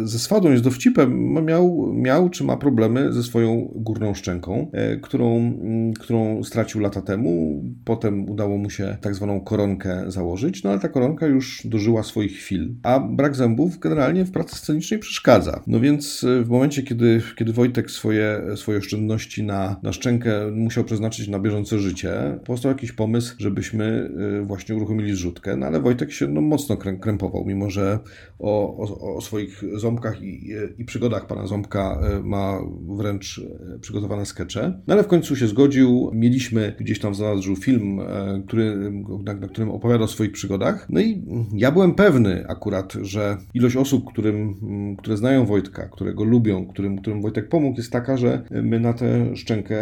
e, 0.03 0.07
ze 0.07 0.19
swadą, 0.19 0.51
jest 0.51 0.63
dowcipem, 0.63 1.30
miał, 1.41 1.93
miał 1.93 2.29
czy 2.29 2.43
ma 2.43 2.57
problemy 2.57 3.13
ze 3.13 3.23
swoją 3.23 3.71
górną 3.75 4.13
szczęką, 4.13 4.71
e, 4.73 4.97
którą, 4.97 5.53
którą 5.99 6.43
stracił 6.43 6.81
lata 6.81 7.01
temu. 7.01 7.63
Potem 7.85 8.29
udało 8.29 8.57
mu 8.57 8.69
się 8.69 8.97
tak 9.01 9.15
zwaną 9.15 9.41
koronkę 9.41 10.03
założyć, 10.07 10.63
no 10.63 10.69
ale 10.69 10.79
ta 10.79 10.89
koronka 10.89 11.27
już 11.27 11.61
dożyła 11.65 12.03
swoich 12.03 12.31
chwil. 12.31 12.75
A 12.83 12.99
brak 12.99 13.35
zębów 13.35 13.79
generalnie 13.79 14.25
w 14.25 14.31
pracy 14.31 14.55
scenicznej 14.55 14.99
przeszkadza. 14.99 15.63
No 15.67 15.79
więc 15.79 16.23
e, 16.23 16.43
w 16.43 16.49
momencie, 16.49 16.83
kiedy, 16.83 17.21
kiedy 17.37 17.53
Wojtek 17.53 17.91
swoje, 17.91 18.41
swoje 18.55 18.77
oszczędności 18.77 19.43
na, 19.43 19.79
na 19.83 19.93
szczękę 19.93 20.51
musiał 20.51 20.83
przeznaczyć 20.83 21.27
na 21.27 21.39
bieżące 21.39 21.79
życie, 21.79 22.39
powstał 22.45 22.71
jakiś 22.71 22.91
pomysł, 22.91 23.35
żebyśmy 23.37 24.09
e, 24.41 24.45
właśnie 24.45 24.75
uruchomili 24.75 25.13
zrzutkę, 25.13 25.55
no 25.55 25.65
ale 25.65 25.79
Wojtek 25.79 26.11
się 26.11 26.27
no, 26.27 26.41
mocno 26.41 26.77
krępował, 26.77 27.45
mimo 27.45 27.69
że 27.69 27.99
o, 28.39 28.77
o, 28.77 29.15
o 29.15 29.21
swoich 29.21 29.63
ząbkach 29.75 30.21
i, 30.21 30.49
i 30.77 30.85
przygodach 30.85 31.20
pana 31.27 31.47
Ząbka 31.47 31.99
e, 32.01 32.23
ma 32.23 32.59
wręcz 32.97 33.41
e, 33.75 33.79
przygotowane 33.79 34.25
skecze. 34.25 34.81
No 34.87 34.93
ale 34.93 35.03
w 35.03 35.07
końcu 35.07 35.35
się 35.35 35.47
zgodził. 35.47 36.11
Mieliśmy 36.13 36.75
gdzieś 36.79 36.99
tam 36.99 37.15
zanadrzu 37.15 37.55
film, 37.55 37.99
e, 37.99 38.43
który, 38.47 38.91
na, 39.23 39.33
na 39.33 39.47
którym 39.47 39.69
opowiada 39.69 40.03
o 40.03 40.07
swoich 40.07 40.31
przygodach. 40.31 40.87
No 40.89 41.01
i 41.01 41.23
ja 41.53 41.71
byłem 41.71 41.95
pewny 41.95 42.45
akurat, 42.47 42.93
że 43.01 43.37
ilość 43.53 43.75
osób, 43.75 44.05
którym, 44.11 44.55
które 44.97 45.17
znają 45.17 45.45
Wojtka, 45.45 45.89
które 45.89 46.13
go 46.13 46.23
lubią, 46.23 46.65
którym, 46.65 46.97
którym 46.97 47.21
Wojtek 47.21 47.49
pomógł, 47.49 47.77
jest 47.77 47.91
taka, 47.91 48.17
że 48.17 48.43
my 48.51 48.79
na 48.79 48.93
tę 48.93 49.35
szczękę 49.35 49.75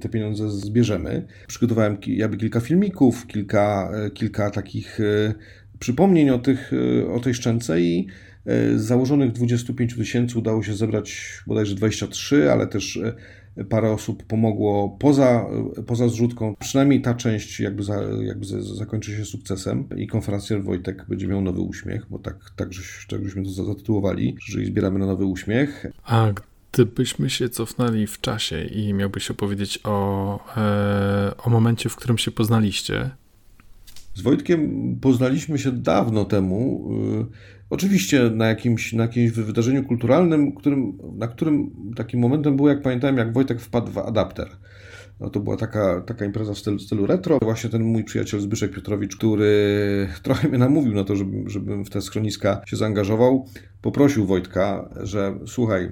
te 0.00 0.08
pieniądze 0.08 0.50
zbierzemy. 0.50 1.26
Przygotowałem 1.46 1.96
jakby 2.06 2.36
kilka 2.36 2.60
filmików, 2.60 3.26
kilka, 3.26 3.90
kilka 4.14 4.50
takich 4.50 4.98
przypomnień 5.78 6.30
o, 6.30 6.38
tych, 6.38 6.72
o 7.14 7.20
tej 7.20 7.34
szczęce 7.34 7.80
i 7.80 8.06
z 8.46 8.80
założonych 8.80 9.32
25 9.32 9.94
tysięcy 9.94 10.38
udało 10.38 10.62
się 10.62 10.74
zebrać 10.74 11.38
bodajże 11.46 11.74
23, 11.74 12.52
ale 12.52 12.66
też 12.66 12.96
e, 13.56 13.64
parę 13.64 13.90
osób 13.90 14.22
pomogło 14.22 14.96
poza, 14.98 15.46
e, 15.78 15.82
poza 15.82 16.08
zrzutką. 16.08 16.54
Przynajmniej 16.58 17.02
ta 17.02 17.14
część 17.14 17.60
jakby, 17.60 17.82
za, 17.82 18.02
jakby 18.22 18.62
zakończy 18.62 19.16
się 19.16 19.24
sukcesem 19.24 19.88
i 19.96 20.06
konferencjer 20.06 20.62
Wojtek 20.62 21.04
będzie 21.08 21.28
miał 21.28 21.40
nowy 21.40 21.60
uśmiech, 21.60 22.06
bo 22.10 22.18
tak, 22.18 22.36
tak, 22.56 22.72
żeś, 22.72 23.06
tak 23.10 23.24
żeśmy 23.24 23.44
to 23.44 23.50
zatytułowali, 23.50 24.36
jeżeli 24.48 24.66
zbieramy 24.66 24.98
na 24.98 25.06
nowy 25.06 25.24
uśmiech. 25.24 25.86
A 26.04 26.32
gdybyśmy 26.72 27.30
się 27.30 27.48
cofnęli 27.48 28.06
w 28.06 28.20
czasie 28.20 28.64
i 28.64 28.94
miałbyś 28.94 29.30
opowiedzieć 29.30 29.80
o, 29.84 30.38
e, 30.56 31.36
o 31.38 31.50
momencie, 31.50 31.88
w 31.88 31.96
którym 31.96 32.18
się 32.18 32.30
poznaliście, 32.30 33.10
z 34.14 34.20
Wojtkiem 34.20 34.96
poznaliśmy 35.00 35.58
się 35.58 35.72
dawno 35.72 36.24
temu. 36.24 36.90
Y, 37.22 37.26
oczywiście 37.70 38.30
na 38.30 38.46
jakimś, 38.46 38.92
na 38.92 39.02
jakimś 39.02 39.30
wydarzeniu 39.30 39.84
kulturalnym, 39.84 40.52
którym, 40.52 40.98
na 41.14 41.28
którym 41.28 41.70
takim 41.96 42.20
momentem 42.20 42.56
było, 42.56 42.68
jak 42.68 42.82
pamiętałem, 42.82 43.16
jak 43.16 43.32
Wojtek 43.32 43.60
wpadł 43.60 43.92
w 43.92 43.98
adapter. 43.98 44.48
No 45.20 45.30
to 45.30 45.40
była 45.40 45.56
taka, 45.56 46.00
taka 46.00 46.24
impreza 46.24 46.54
w 46.54 46.58
stylu, 46.58 46.78
stylu 46.78 47.06
retro. 47.06 47.38
Właśnie 47.42 47.70
ten 47.70 47.82
mój 47.82 48.04
przyjaciel 48.04 48.40
Zbyszek 48.40 48.74
Piotrowicz, 48.74 49.16
który 49.16 50.08
trochę 50.22 50.48
mnie 50.48 50.58
namówił 50.58 50.94
na 50.94 51.04
to, 51.04 51.16
żebym, 51.16 51.50
żebym 51.50 51.84
w 51.84 51.90
te 51.90 52.02
schroniska 52.02 52.62
się 52.66 52.76
zaangażował, 52.76 53.46
poprosił 53.82 54.26
Wojtka, 54.26 54.88
że 55.02 55.38
słuchaj, 55.46 55.90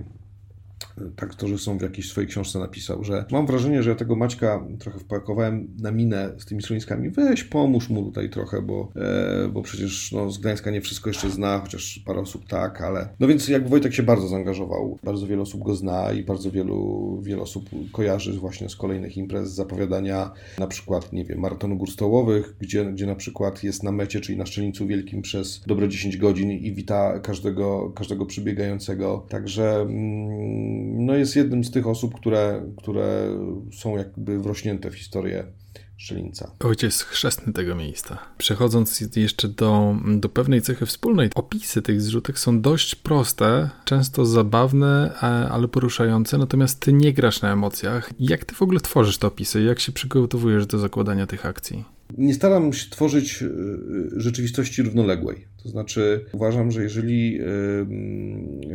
tak 1.17 1.35
to, 1.35 1.49
że 1.49 1.59
są 1.59 1.79
w 1.79 1.83
jakiejś 1.83 2.11
swojej 2.11 2.29
książce 2.29 2.59
napisał, 2.59 3.05
że 3.05 3.25
mam 3.31 3.47
wrażenie, 3.47 3.83
że 3.83 3.91
ja 3.91 3.97
tego 3.97 4.17
Maćka 4.17 4.65
trochę 4.79 4.99
wpakowałem 4.99 5.69
na 5.81 5.91
minę 5.91 6.33
z 6.39 6.45
tymi 6.45 6.63
schroniskami. 6.63 7.11
Weź, 7.11 7.45
pomóż 7.45 7.89
mu 7.89 8.05
tutaj 8.05 8.31
trochę, 8.31 8.63
bo, 8.63 8.93
e, 8.97 9.49
bo 9.49 9.63
przecież 9.63 10.13
no, 10.13 10.31
z 10.31 10.39
Gdańska 10.39 10.71
nie 10.71 10.81
wszystko 10.81 11.11
jeszcze 11.11 11.31
zna, 11.31 11.59
chociaż 11.59 12.03
parę 12.07 12.21
osób 12.21 12.47
tak, 12.49 12.81
ale... 12.81 13.09
No 13.21 13.27
więc 13.27 13.49
jakby 13.49 13.69
Wojtek 13.69 13.95
się 13.95 14.03
bardzo 14.03 14.29
zaangażował. 14.29 14.99
Bardzo 15.05 15.27
wiele 15.27 15.43
osób 15.43 15.63
go 15.63 15.75
zna 15.75 16.13
i 16.13 16.25
bardzo 16.25 16.51
wielu, 16.51 17.19
wiele 17.23 17.43
osób 17.43 17.71
kojarzy 17.93 18.33
właśnie 18.33 18.69
z 18.69 18.77
kolejnych 18.77 19.17
imprez, 19.17 19.51
zapowiadania 19.51 20.31
na 20.59 20.67
przykład, 20.67 21.13
nie 21.13 21.25
wiem, 21.25 21.39
maratonu 21.39 21.77
gór 21.77 21.91
stołowych, 21.91 22.57
gdzie, 22.61 22.85
gdzie 22.85 23.07
na 23.07 23.15
przykład 23.15 23.65
jest 23.65 23.83
na 23.83 23.93
mecie, 23.93 24.21
czyli 24.21 24.39
na 24.39 24.47
Szczelnicu 24.47 24.87
Wielkim 24.87 25.23
przez 25.23 25.63
dobre 25.67 25.89
10 25.89 26.17
godzin 26.17 26.51
i 26.51 26.73
wita 26.73 27.21
każdego, 27.21 27.93
każdego 27.97 28.27
przybiegającego. 28.27 29.27
Także... 29.29 29.81
Mm, 29.81 30.90
no 30.91 31.15
jest 31.15 31.37
jednym 31.37 31.65
z 31.65 31.71
tych 31.71 31.87
osób, 31.87 32.15
które, 32.15 32.63
które 32.77 33.37
są 33.73 33.97
jakby 33.97 34.39
wrośnięte 34.39 34.91
w 34.91 34.95
historię 34.95 35.45
Szczelinca. 36.01 36.51
Ojciec 36.61 37.03
chrzestny 37.03 37.53
tego 37.53 37.75
miejsca. 37.75 38.19
Przechodząc 38.39 39.17
jeszcze 39.17 39.49
do, 39.49 39.97
do 40.17 40.29
pewnej 40.29 40.63
cechy 40.63 40.87
wspólnej, 40.87 41.31
opisy 41.35 41.83
tych 41.83 42.03
zrzutek 42.03 42.39
są 42.39 42.61
dość 42.61 42.95
proste, 42.95 43.71
często 43.85 44.27
zabawne, 44.27 45.15
ale 45.51 45.69
poruszające, 45.69 46.39
natomiast 46.39 46.81
ty 46.81 46.93
nie 46.93 47.13
grasz 47.13 47.43
na 47.43 47.53
emocjach. 47.53 48.11
Jak 48.21 48.45
ty 48.45 48.55
w 48.55 48.63
ogóle 48.63 48.81
tworzysz 48.81 49.19
te 49.19 49.27
opisy? 49.27 49.63
Jak 49.63 49.81
się 49.81 49.93
przygotowujesz 49.93 50.67
do 50.67 50.79
zakładania 50.79 51.27
tych 51.27 51.47
akcji? 51.47 51.85
Nie 52.19 52.35
staram 52.35 52.73
się 52.73 52.91
tworzyć 52.91 53.43
y, 53.43 53.51
rzeczywistości 54.17 54.83
równoległej. 54.83 55.51
To 55.63 55.69
znaczy, 55.69 56.25
uważam, 56.33 56.71
że 56.71 56.83
jeżeli, 56.83 57.41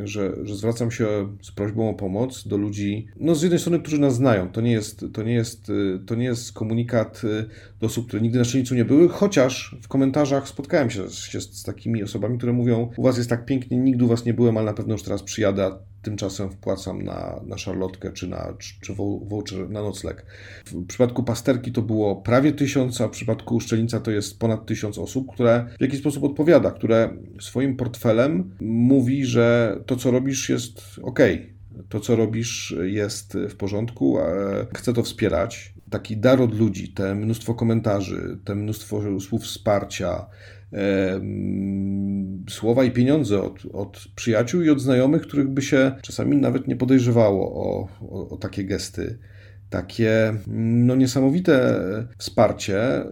że, 0.04 0.34
że 0.44 0.56
zwracam 0.56 0.92
się 0.92 1.08
z 1.42 1.52
prośbą 1.52 1.90
o 1.90 1.94
pomoc 1.94 2.48
do 2.48 2.58
ludzi, 2.58 3.08
no 3.20 3.36
z 3.36 3.42
jednej 3.42 3.60
strony, 3.60 3.80
którzy 3.80 4.00
nas 4.00 4.16
znają, 4.16 4.50
to 4.50 4.62
nie 4.62 4.72
jest, 4.72 5.06
to 5.14 5.24
nie 5.24 5.34
jest, 5.34 5.72
to 6.06 6.16
nie 6.16 6.26
jest 6.26 6.54
komunikat 6.54 7.15
rad 7.24 7.32
do 7.80 7.88
osób, 7.88 8.08
które 8.08 8.22
nigdy 8.22 8.40
na 8.40 8.46
szczelnicu 8.46 8.76
nie 8.76 8.86
były, 8.86 9.10
chociaż 9.10 9.76
w 9.82 9.88
komentarzach 9.88 10.48
spotkałem 10.48 10.90
się, 10.90 11.10
się 11.10 11.42
z 11.42 11.64
takimi 11.64 12.04
osobami, 12.04 12.38
które 12.38 12.54
mówią, 12.54 12.90
u 12.98 13.04
was 13.04 13.18
jest 13.18 13.30
tak 13.30 13.46
pięknie, 13.46 13.78
nigdy 13.78 14.06
u 14.06 14.08
was 14.08 14.26
nie 14.26 14.34
byłem, 14.34 14.58
ale 14.58 14.66
na 14.66 14.74
pewno 14.74 14.94
już 14.94 15.04
teraz 15.04 15.24
przyjadę, 15.24 15.72
tymczasem 16.02 16.52
wpłacam 16.52 17.02
na, 17.02 17.42
na 17.46 17.58
szarlotkę 17.58 18.12
czy, 18.12 18.28
na, 18.28 18.54
czy, 18.60 18.74
czy 18.82 18.94
voucher 18.94 19.70
na 19.70 19.82
nocleg. 19.82 20.26
W 20.66 20.86
przypadku 20.88 21.24
pasterki 21.24 21.72
to 21.72 21.82
było 21.82 22.16
prawie 22.16 22.52
tysiąc, 22.52 23.02
a 23.02 23.08
w 23.08 23.12
przypadku 23.12 23.60
szczelnica 23.60 24.00
to 24.00 24.12
jest 24.12 24.40
ponad 24.40 24.66
tysiąc 24.66 24.98
osób, 24.98 25.34
które 25.34 25.68
w 25.78 25.82
jakiś 25.82 26.00
sposób 26.00 26.24
odpowiada, 26.24 26.72
które 26.72 27.18
swoim 27.42 27.78
portfelem 27.78 28.56
mówi, 28.62 29.26
że 29.26 29.78
to, 29.86 29.96
co 29.96 30.12
robisz, 30.12 30.50
jest 30.50 30.82
ok. 31.02 31.20
To, 31.90 32.00
co 32.00 32.16
robisz, 32.16 32.76
jest 32.84 33.38
w 33.50 33.56
porządku, 33.56 34.18
chcę 34.76 34.94
to 34.94 35.04
wspierać. 35.04 35.75
Taki 35.90 36.18
dar 36.18 36.42
od 36.42 36.60
ludzi, 36.60 36.94
te 36.94 37.16
mnóstwo 37.16 37.54
komentarzy, 37.54 38.40
te 38.44 38.56
mnóstwo 38.56 39.20
słów 39.20 39.44
wsparcia, 39.44 40.26
słowa 42.50 42.84
i 42.84 42.92
pieniądze 42.92 43.42
od, 43.42 43.66
od 43.74 44.08
przyjaciół 44.16 44.62
i 44.62 44.70
od 44.70 44.82
znajomych, 44.82 45.22
których 45.22 45.48
by 45.48 45.62
się 45.62 45.92
czasami 46.02 46.38
nawet 46.38 46.68
nie 46.68 46.76
podejrzewało 46.76 47.54
o, 47.54 47.88
o, 48.02 48.30
o 48.30 48.38
takie 48.38 48.64
gesty. 48.64 49.20
Takie 49.70 50.34
no, 50.48 50.96
niesamowite 50.96 51.84
wsparcie, 52.18 53.06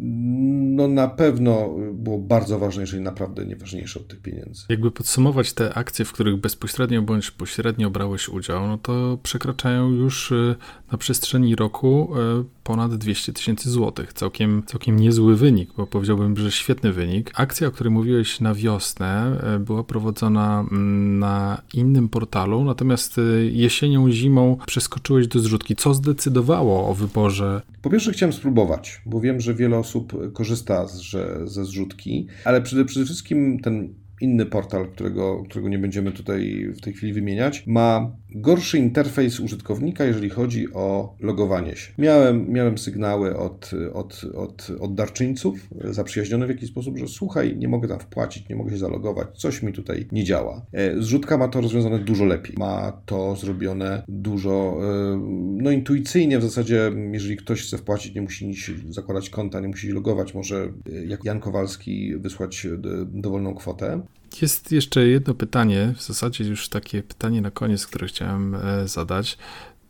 no 0.00 0.88
na 0.88 1.08
pewno 1.08 1.74
było 1.92 2.18
bardzo 2.18 2.58
ważne, 2.58 2.80
jeżeli 2.80 3.02
naprawdę 3.02 3.46
nieważniejsze 3.46 4.00
od 4.00 4.08
tych 4.08 4.20
pieniędzy. 4.20 4.64
Jakby 4.68 4.90
podsumować 4.90 5.52
te 5.52 5.74
akcje, 5.74 6.04
w 6.04 6.12
których 6.12 6.36
bezpośrednio 6.36 7.02
bądź 7.02 7.30
pośrednio 7.30 7.90
brałeś 7.90 8.28
udział, 8.28 8.66
no 8.66 8.78
to 8.78 9.18
przekraczają 9.22 9.90
już 9.90 10.32
y, 10.32 10.54
na 10.92 10.98
przestrzeni 10.98 11.56
roku 11.56 12.10
y, 12.40 12.44
ponad 12.68 12.94
200 12.94 13.32
tysięcy 13.32 13.70
złotych. 13.70 14.12
Całkiem, 14.12 14.62
całkiem 14.66 14.96
niezły 14.96 15.36
wynik, 15.36 15.70
bo 15.76 15.86
powiedziałbym, 15.86 16.36
że 16.36 16.52
świetny 16.52 16.92
wynik. 16.92 17.30
Akcja, 17.34 17.68
o 17.68 17.70
której 17.70 17.92
mówiłeś 17.92 18.40
na 18.40 18.54
wiosnę, 18.54 19.40
y, 19.56 19.58
była 19.58 19.84
prowadzona 19.84 20.66
mm, 20.70 21.18
na 21.18 21.62
innym 21.74 22.08
portalu, 22.08 22.64
natomiast 22.64 23.20
jesienią, 23.50 24.10
zimą 24.10 24.56
przeskoczyłeś 24.66 25.28
do 25.28 25.38
zrzutki. 25.38 25.76
Co 25.76 25.94
zdecydowało 25.94 26.88
o 26.88 26.94
wyborze? 26.94 27.62
Po 27.82 27.90
pierwsze 27.90 28.12
chciałem 28.12 28.32
spróbować, 28.32 29.02
bo 29.06 29.20
wiem, 29.20 29.40
że 29.40 29.54
wiele 29.54 29.78
osób 29.78 30.32
korzysta 30.32 30.86
z, 30.86 30.98
że, 30.98 31.40
ze 31.44 31.64
zrzutki, 31.64 32.26
ale 32.44 32.62
przede, 32.62 32.84
przede 32.84 33.06
wszystkim 33.06 33.60
ten 33.60 33.94
inny 34.20 34.46
portal, 34.46 34.88
którego, 34.88 35.42
którego 35.48 35.68
nie 35.68 35.78
będziemy 35.78 36.12
tutaj 36.12 36.68
w 36.76 36.80
tej 36.80 36.92
chwili 36.92 37.12
wymieniać, 37.12 37.66
ma 37.66 38.10
gorszy 38.34 38.78
interfejs 38.78 39.40
użytkownika, 39.40 40.04
jeżeli 40.04 40.30
chodzi 40.30 40.72
o 40.72 41.14
logowanie 41.20 41.76
się. 41.76 41.92
Miałem, 41.98 42.52
miałem 42.52 42.78
sygnały 42.78 43.36
od, 43.36 43.70
od, 43.92 44.24
od, 44.34 44.70
od 44.80 44.94
darczyńców 44.94 45.68
zaprzyjaźnionych 45.84 46.48
w 46.48 46.50
jakiś 46.50 46.70
sposób, 46.70 46.98
że 46.98 47.08
słuchaj, 47.08 47.56
nie 47.56 47.68
mogę 47.68 47.88
tam 47.88 48.00
wpłacić, 48.00 48.48
nie 48.48 48.56
mogę 48.56 48.70
się 48.70 48.78
zalogować, 48.78 49.28
coś 49.34 49.62
mi 49.62 49.72
tutaj 49.72 50.06
nie 50.12 50.24
działa. 50.24 50.62
E, 50.72 51.02
zrzutka 51.02 51.38
ma 51.38 51.48
to 51.48 51.60
rozwiązane 51.60 51.98
dużo 51.98 52.24
lepiej. 52.24 52.54
Ma 52.58 52.92
to 53.06 53.36
zrobione 53.36 54.02
dużo 54.08 54.80
e, 54.82 55.18
no, 55.62 55.70
intuicyjnie 55.70 56.38
w 56.38 56.42
zasadzie, 56.42 56.92
jeżeli 57.12 57.36
ktoś 57.36 57.62
chce 57.62 57.78
wpłacić, 57.78 58.14
nie 58.14 58.22
musi 58.22 58.52
zakładać 58.88 59.30
konta, 59.30 59.60
nie 59.60 59.68
musi 59.68 59.88
logować, 59.88 60.34
może 60.34 60.72
e, 60.92 61.04
jak 61.04 61.24
Jan 61.24 61.40
Kowalski 61.40 62.16
wysłać 62.16 62.66
dowolną 63.06 63.54
kwotę. 63.54 64.02
Jest 64.42 64.72
jeszcze 64.72 65.06
jedno 65.06 65.34
pytanie, 65.34 65.94
w 65.96 66.02
zasadzie 66.02 66.44
już 66.44 66.68
takie 66.68 67.02
pytanie 67.02 67.40
na 67.40 67.50
koniec, 67.50 67.86
które 67.86 68.06
chciałem 68.06 68.54
e, 68.54 68.88
zadać. 68.88 69.38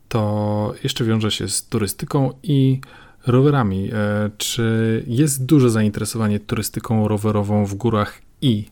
To 0.07 0.73
jeszcze 0.83 1.05
wiąże 1.05 1.31
się 1.31 1.47
z 1.47 1.67
turystyką 1.67 2.33
i 2.43 2.81
rowerami. 3.27 3.89
E, 3.93 4.29
czy 4.37 5.03
jest 5.07 5.45
duże 5.45 5.69
zainteresowanie 5.69 6.39
turystyką 6.39 7.07
rowerową 7.07 7.65
w 7.65 7.75
górach 7.75 8.21
i 8.41 8.65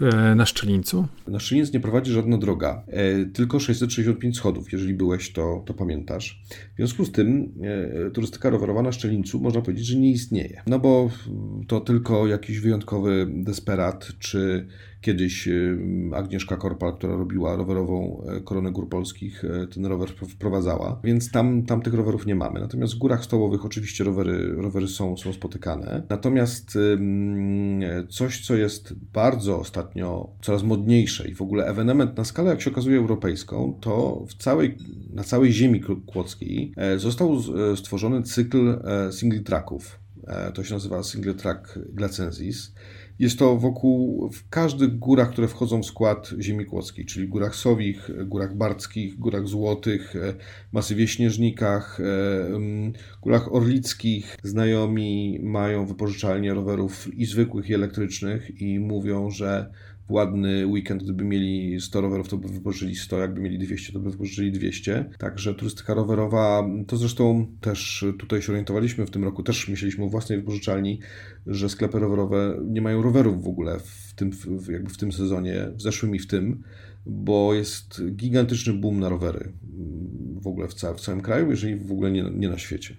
E, 0.00 0.34
na 0.34 0.46
Szczelińcu? 0.46 1.06
Na 1.28 1.38
Szczeliniec 1.38 1.72
nie 1.72 1.80
prowadzi 1.80 2.12
żadna 2.12 2.38
droga, 2.38 2.84
tylko 3.32 3.60
665 3.60 4.36
schodów, 4.36 4.72
jeżeli 4.72 4.94
byłeś, 4.94 5.32
to, 5.32 5.62
to 5.66 5.74
pamiętasz. 5.74 6.42
W 6.74 6.76
związku 6.76 7.04
z 7.04 7.12
tym 7.12 7.52
turystyka 8.14 8.50
rowerowa 8.50 8.82
na 8.82 8.92
Szczelińcu 8.92 9.40
można 9.40 9.60
powiedzieć, 9.60 9.86
że 9.86 9.98
nie 9.98 10.10
istnieje. 10.10 10.62
No 10.66 10.78
bo 10.78 11.10
to 11.68 11.80
tylko 11.80 12.26
jakiś 12.26 12.60
wyjątkowy 12.60 13.26
desperat, 13.30 14.08
czy 14.18 14.66
kiedyś 15.00 15.48
Agnieszka 16.14 16.56
Korpal, 16.56 16.96
która 16.96 17.16
robiła 17.16 17.56
rowerową 17.56 18.22
Koronę 18.44 18.72
Gór 18.72 18.88
Polskich, 18.88 19.42
ten 19.74 19.86
rower 19.86 20.08
wprowadzała, 20.08 21.00
więc 21.04 21.30
tam, 21.30 21.62
tam 21.62 21.82
tych 21.82 21.94
rowerów 21.94 22.26
nie 22.26 22.34
mamy. 22.34 22.60
Natomiast 22.60 22.94
w 22.94 22.98
górach 22.98 23.24
stołowych 23.24 23.64
oczywiście 23.64 24.04
rowery, 24.04 24.54
rowery 24.56 24.88
są, 24.88 25.16
są 25.16 25.32
spotykane. 25.32 26.02
Natomiast 26.10 26.78
coś, 28.08 28.46
co 28.46 28.56
jest 28.56 28.94
bardzo 29.12 29.58
ostatnio 29.58 30.30
coraz 30.42 30.62
modniejsze 30.62 31.28
i 31.28 31.34
w 31.34 31.42
ogóle 31.42 31.66
ewenement 31.66 32.16
na 32.16 32.24
skalę, 32.24 32.50
jak 32.50 32.60
się 32.60 32.70
okazuje, 32.70 32.98
europejską, 32.98 33.78
to 33.80 34.24
w 34.28 34.34
całej, 34.34 34.76
na 35.10 35.24
całej 35.24 35.52
ziemi 35.52 35.80
kłodzkiej 36.06 36.72
e, 36.76 36.98
został 36.98 37.36
e, 37.72 37.76
stworzony 37.76 38.22
cykl 38.22 38.68
e, 38.68 39.12
single 39.12 39.40
tracków. 39.40 39.98
To 40.54 40.64
się 40.64 40.74
nazywa 40.74 41.02
single 41.02 41.34
track 41.34 41.78
Glacensis. 41.92 42.74
Jest 43.18 43.38
to 43.38 43.56
wokół, 43.56 44.30
w 44.30 44.48
każdych 44.48 44.98
górach, 44.98 45.30
które 45.30 45.48
wchodzą 45.48 45.82
w 45.82 45.86
skład 45.86 46.30
ziemi 46.40 46.64
kłodzkiej, 46.64 47.06
czyli 47.06 47.28
górach 47.28 47.54
Sowich, 47.54 48.10
górach 48.26 48.56
Barckich, 48.56 49.18
górach 49.18 49.48
Złotych, 49.48 50.14
masywie 50.72 51.08
Śnieżnikach, 51.08 52.00
górach 53.22 53.54
Orlickich. 53.54 54.36
Znajomi 54.42 55.40
mają 55.42 55.86
wypożyczalnie 55.86 56.54
rowerów 56.54 57.14
i 57.14 57.26
zwykłych, 57.26 57.70
i 57.70 57.74
elektrycznych 57.74 58.60
i 58.60 58.78
mówią, 58.78 59.30
że 59.30 59.70
ładny 60.08 60.66
weekend, 60.66 61.02
gdyby 61.02 61.24
mieli 61.24 61.80
100 61.80 62.00
rowerów, 62.00 62.28
to 62.28 62.36
by 62.36 62.48
wypożyczyli 62.48 62.94
100, 62.96 63.18
jakby 63.18 63.40
mieli 63.40 63.58
200, 63.58 63.92
to 63.92 64.00
by 64.00 64.10
wypożyczyli 64.10 64.52
200. 64.52 65.10
Także 65.18 65.54
turystyka 65.54 65.94
rowerowa, 65.94 66.68
to 66.86 66.96
zresztą 66.96 67.46
też 67.60 68.04
tutaj 68.18 68.42
się 68.42 68.52
orientowaliśmy 68.52 69.06
w 69.06 69.10
tym 69.10 69.24
roku, 69.24 69.42
też 69.42 69.68
myśleliśmy 69.68 70.04
o 70.04 70.08
własnej 70.08 70.38
wypożyczalni, 70.38 71.00
że 71.46 71.68
sklepy 71.68 71.98
rowerowe 71.98 72.60
nie 72.64 72.82
mają 72.82 73.02
rowerów 73.02 73.44
w 73.44 73.48
ogóle 73.48 73.78
w 73.78 74.14
tym, 74.14 74.30
w, 74.32 74.68
jakby 74.68 74.90
w 74.90 74.96
tym 74.96 75.12
sezonie, 75.12 75.68
w 75.76 75.82
zeszłym 75.82 76.14
i 76.14 76.18
w 76.18 76.26
tym, 76.26 76.62
bo 77.06 77.54
jest 77.54 78.02
gigantyczny 78.10 78.72
boom 78.72 79.00
na 79.00 79.08
rowery 79.08 79.52
w 80.40 80.46
ogóle 80.46 80.68
w, 80.68 80.74
ca 80.74 80.94
w 80.94 81.00
całym 81.00 81.20
kraju, 81.20 81.50
jeżeli 81.50 81.76
w 81.76 81.92
ogóle 81.92 82.10
nie, 82.10 82.22
nie 82.22 82.48
na 82.48 82.58
świecie. 82.58 82.96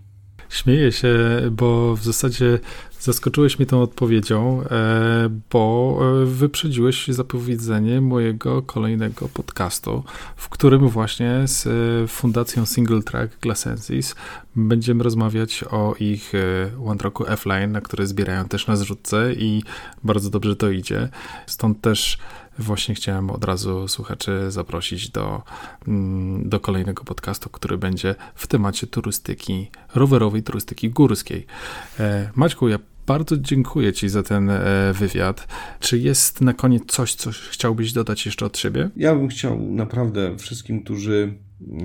Śmieję 0.49 0.91
się, 0.91 1.09
bo 1.51 1.95
w 1.95 2.03
zasadzie 2.03 2.59
zaskoczyłeś 2.99 3.59
mnie 3.59 3.65
tą 3.65 3.81
odpowiedzią, 3.81 4.63
e, 4.63 5.29
bo 5.51 5.97
e, 6.01 6.25
wyprzedziłeś 6.25 7.07
zapowiedzenie 7.07 8.01
mojego 8.01 8.61
kolejnego 8.61 9.29
podcastu, 9.29 10.03
w 10.35 10.49
którym 10.49 10.89
właśnie 10.89 11.41
z 11.45 11.67
e, 11.67 12.07
fundacją 12.07 12.65
Single 12.65 13.03
Track 13.03 13.39
Glassensis 13.39 14.15
będziemy 14.55 15.03
rozmawiać 15.03 15.63
o 15.71 15.95
ich 15.99 16.31
One 16.85 17.03
Rocku 17.03 17.27
F-Line, 17.27 17.71
na 17.71 17.81
które 17.81 18.07
zbierają 18.07 18.45
też 18.45 18.67
na 18.67 18.75
zrzutce 18.75 19.33
i 19.33 19.63
bardzo 20.03 20.29
dobrze 20.29 20.55
to 20.55 20.69
idzie. 20.69 21.09
Stąd 21.45 21.81
też 21.81 22.17
właśnie 22.59 22.95
chciałem 22.95 23.29
od 23.29 23.43
razu 23.43 23.87
słuchaczy 23.87 24.51
zaprosić 24.51 25.09
do, 25.09 25.43
mm, 25.87 26.49
do 26.49 26.59
kolejnego 26.59 27.03
podcastu, 27.03 27.49
który 27.49 27.77
będzie 27.77 28.15
w 28.35 28.47
temacie 28.47 28.87
turystyki 28.87 29.71
rowerowej, 29.95 30.43
turystyki 30.43 30.89
górskiej. 30.89 31.45
Maćku, 32.35 32.67
ja 32.67 32.79
bardzo 33.07 33.37
dziękuję 33.37 33.93
Ci 33.93 34.09
za 34.09 34.23
ten 34.23 34.49
e, 34.49 34.93
wywiad. 34.93 35.47
Czy 35.79 35.97
jest 35.97 36.41
na 36.41 36.53
koniec 36.53 36.83
coś, 36.87 37.15
co 37.15 37.31
chciałbyś 37.51 37.93
dodać 37.93 38.25
jeszcze 38.25 38.45
od 38.45 38.57
siebie? 38.57 38.89
Ja 38.95 39.15
bym 39.15 39.27
chciał 39.27 39.59
naprawdę 39.59 40.37
wszystkim, 40.37 40.83
którzy 40.83 41.33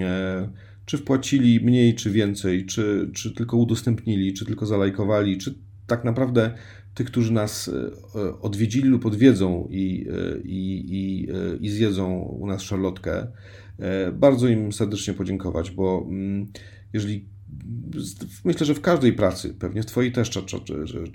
e, 0.00 0.48
czy 0.86 0.98
wpłacili 0.98 1.64
mniej, 1.64 1.94
czy 1.94 2.10
więcej, 2.10 2.66
czy, 2.66 3.10
czy 3.14 3.34
tylko 3.34 3.56
udostępnili, 3.56 4.34
czy 4.34 4.44
tylko 4.44 4.66
zalajkowali, 4.66 5.38
czy 5.38 5.54
tak 5.86 6.04
naprawdę 6.04 6.54
tych, 6.94 7.06
którzy 7.06 7.32
nas 7.32 7.68
e, 8.14 8.40
odwiedzili 8.40 8.88
lub 8.88 9.06
odwiedzą 9.06 9.68
i, 9.70 10.06
i, 10.44 10.84
i, 10.90 11.28
i 11.60 11.70
zjedzą 11.70 12.18
u 12.18 12.46
nas 12.46 12.62
szarlotkę, 12.62 13.26
bardzo 14.12 14.48
im 14.48 14.72
serdecznie 14.72 15.14
podziękować, 15.14 15.70
bo 15.70 16.06
mm, 16.08 16.46
jeżeli 16.92 17.31
myślę, 18.44 18.66
że 18.66 18.74
w 18.74 18.80
każdej 18.80 19.12
pracy, 19.12 19.54
pewnie 19.54 19.82
w 19.82 19.86
Twojej 19.86 20.12
też 20.12 20.30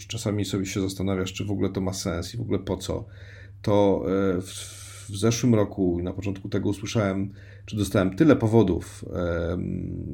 czasami 0.07 0.45
sobie 0.45 0.65
się 0.65 0.81
zastanawiasz, 0.81 1.33
czy 1.33 1.45
w 1.45 1.51
ogóle 1.51 1.69
to 1.69 1.81
ma 1.81 1.93
sens 1.93 2.33
i 2.33 2.37
w 2.37 2.41
ogóle 2.41 2.59
po 2.59 2.77
co, 2.77 3.05
to 3.61 4.05
w, 4.41 4.77
w 5.09 5.17
zeszłym 5.17 5.55
roku, 5.55 5.99
na 6.03 6.13
początku 6.13 6.49
tego 6.49 6.69
usłyszałem, 6.69 7.33
czy 7.65 7.75
dostałem 7.75 8.15
tyle 8.15 8.35
powodów, 8.35 9.05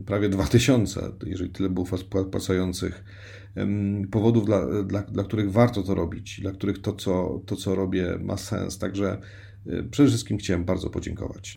prawie 0.05 0.29
2000, 0.29 1.11
jeżeli 1.25 1.49
tyle 1.49 1.69
było 1.69 1.85
płacających, 2.31 3.03
powodów, 4.11 4.45
dla, 4.45 4.83
dla, 4.83 5.01
dla 5.01 5.23
których 5.23 5.51
warto 5.51 5.83
to 5.83 5.95
robić, 5.95 6.41
dla 6.41 6.51
których 6.51 6.81
to 6.81 6.93
co, 6.93 7.41
to, 7.45 7.55
co 7.55 7.75
robię, 7.75 8.19
ma 8.21 8.37
sens. 8.37 8.77
Także 8.77 9.21
e, 9.67 9.83
przede 9.83 10.09
wszystkim 10.09 10.37
chciałem 10.37 10.65
bardzo 10.65 10.89
podziękować. 10.89 11.51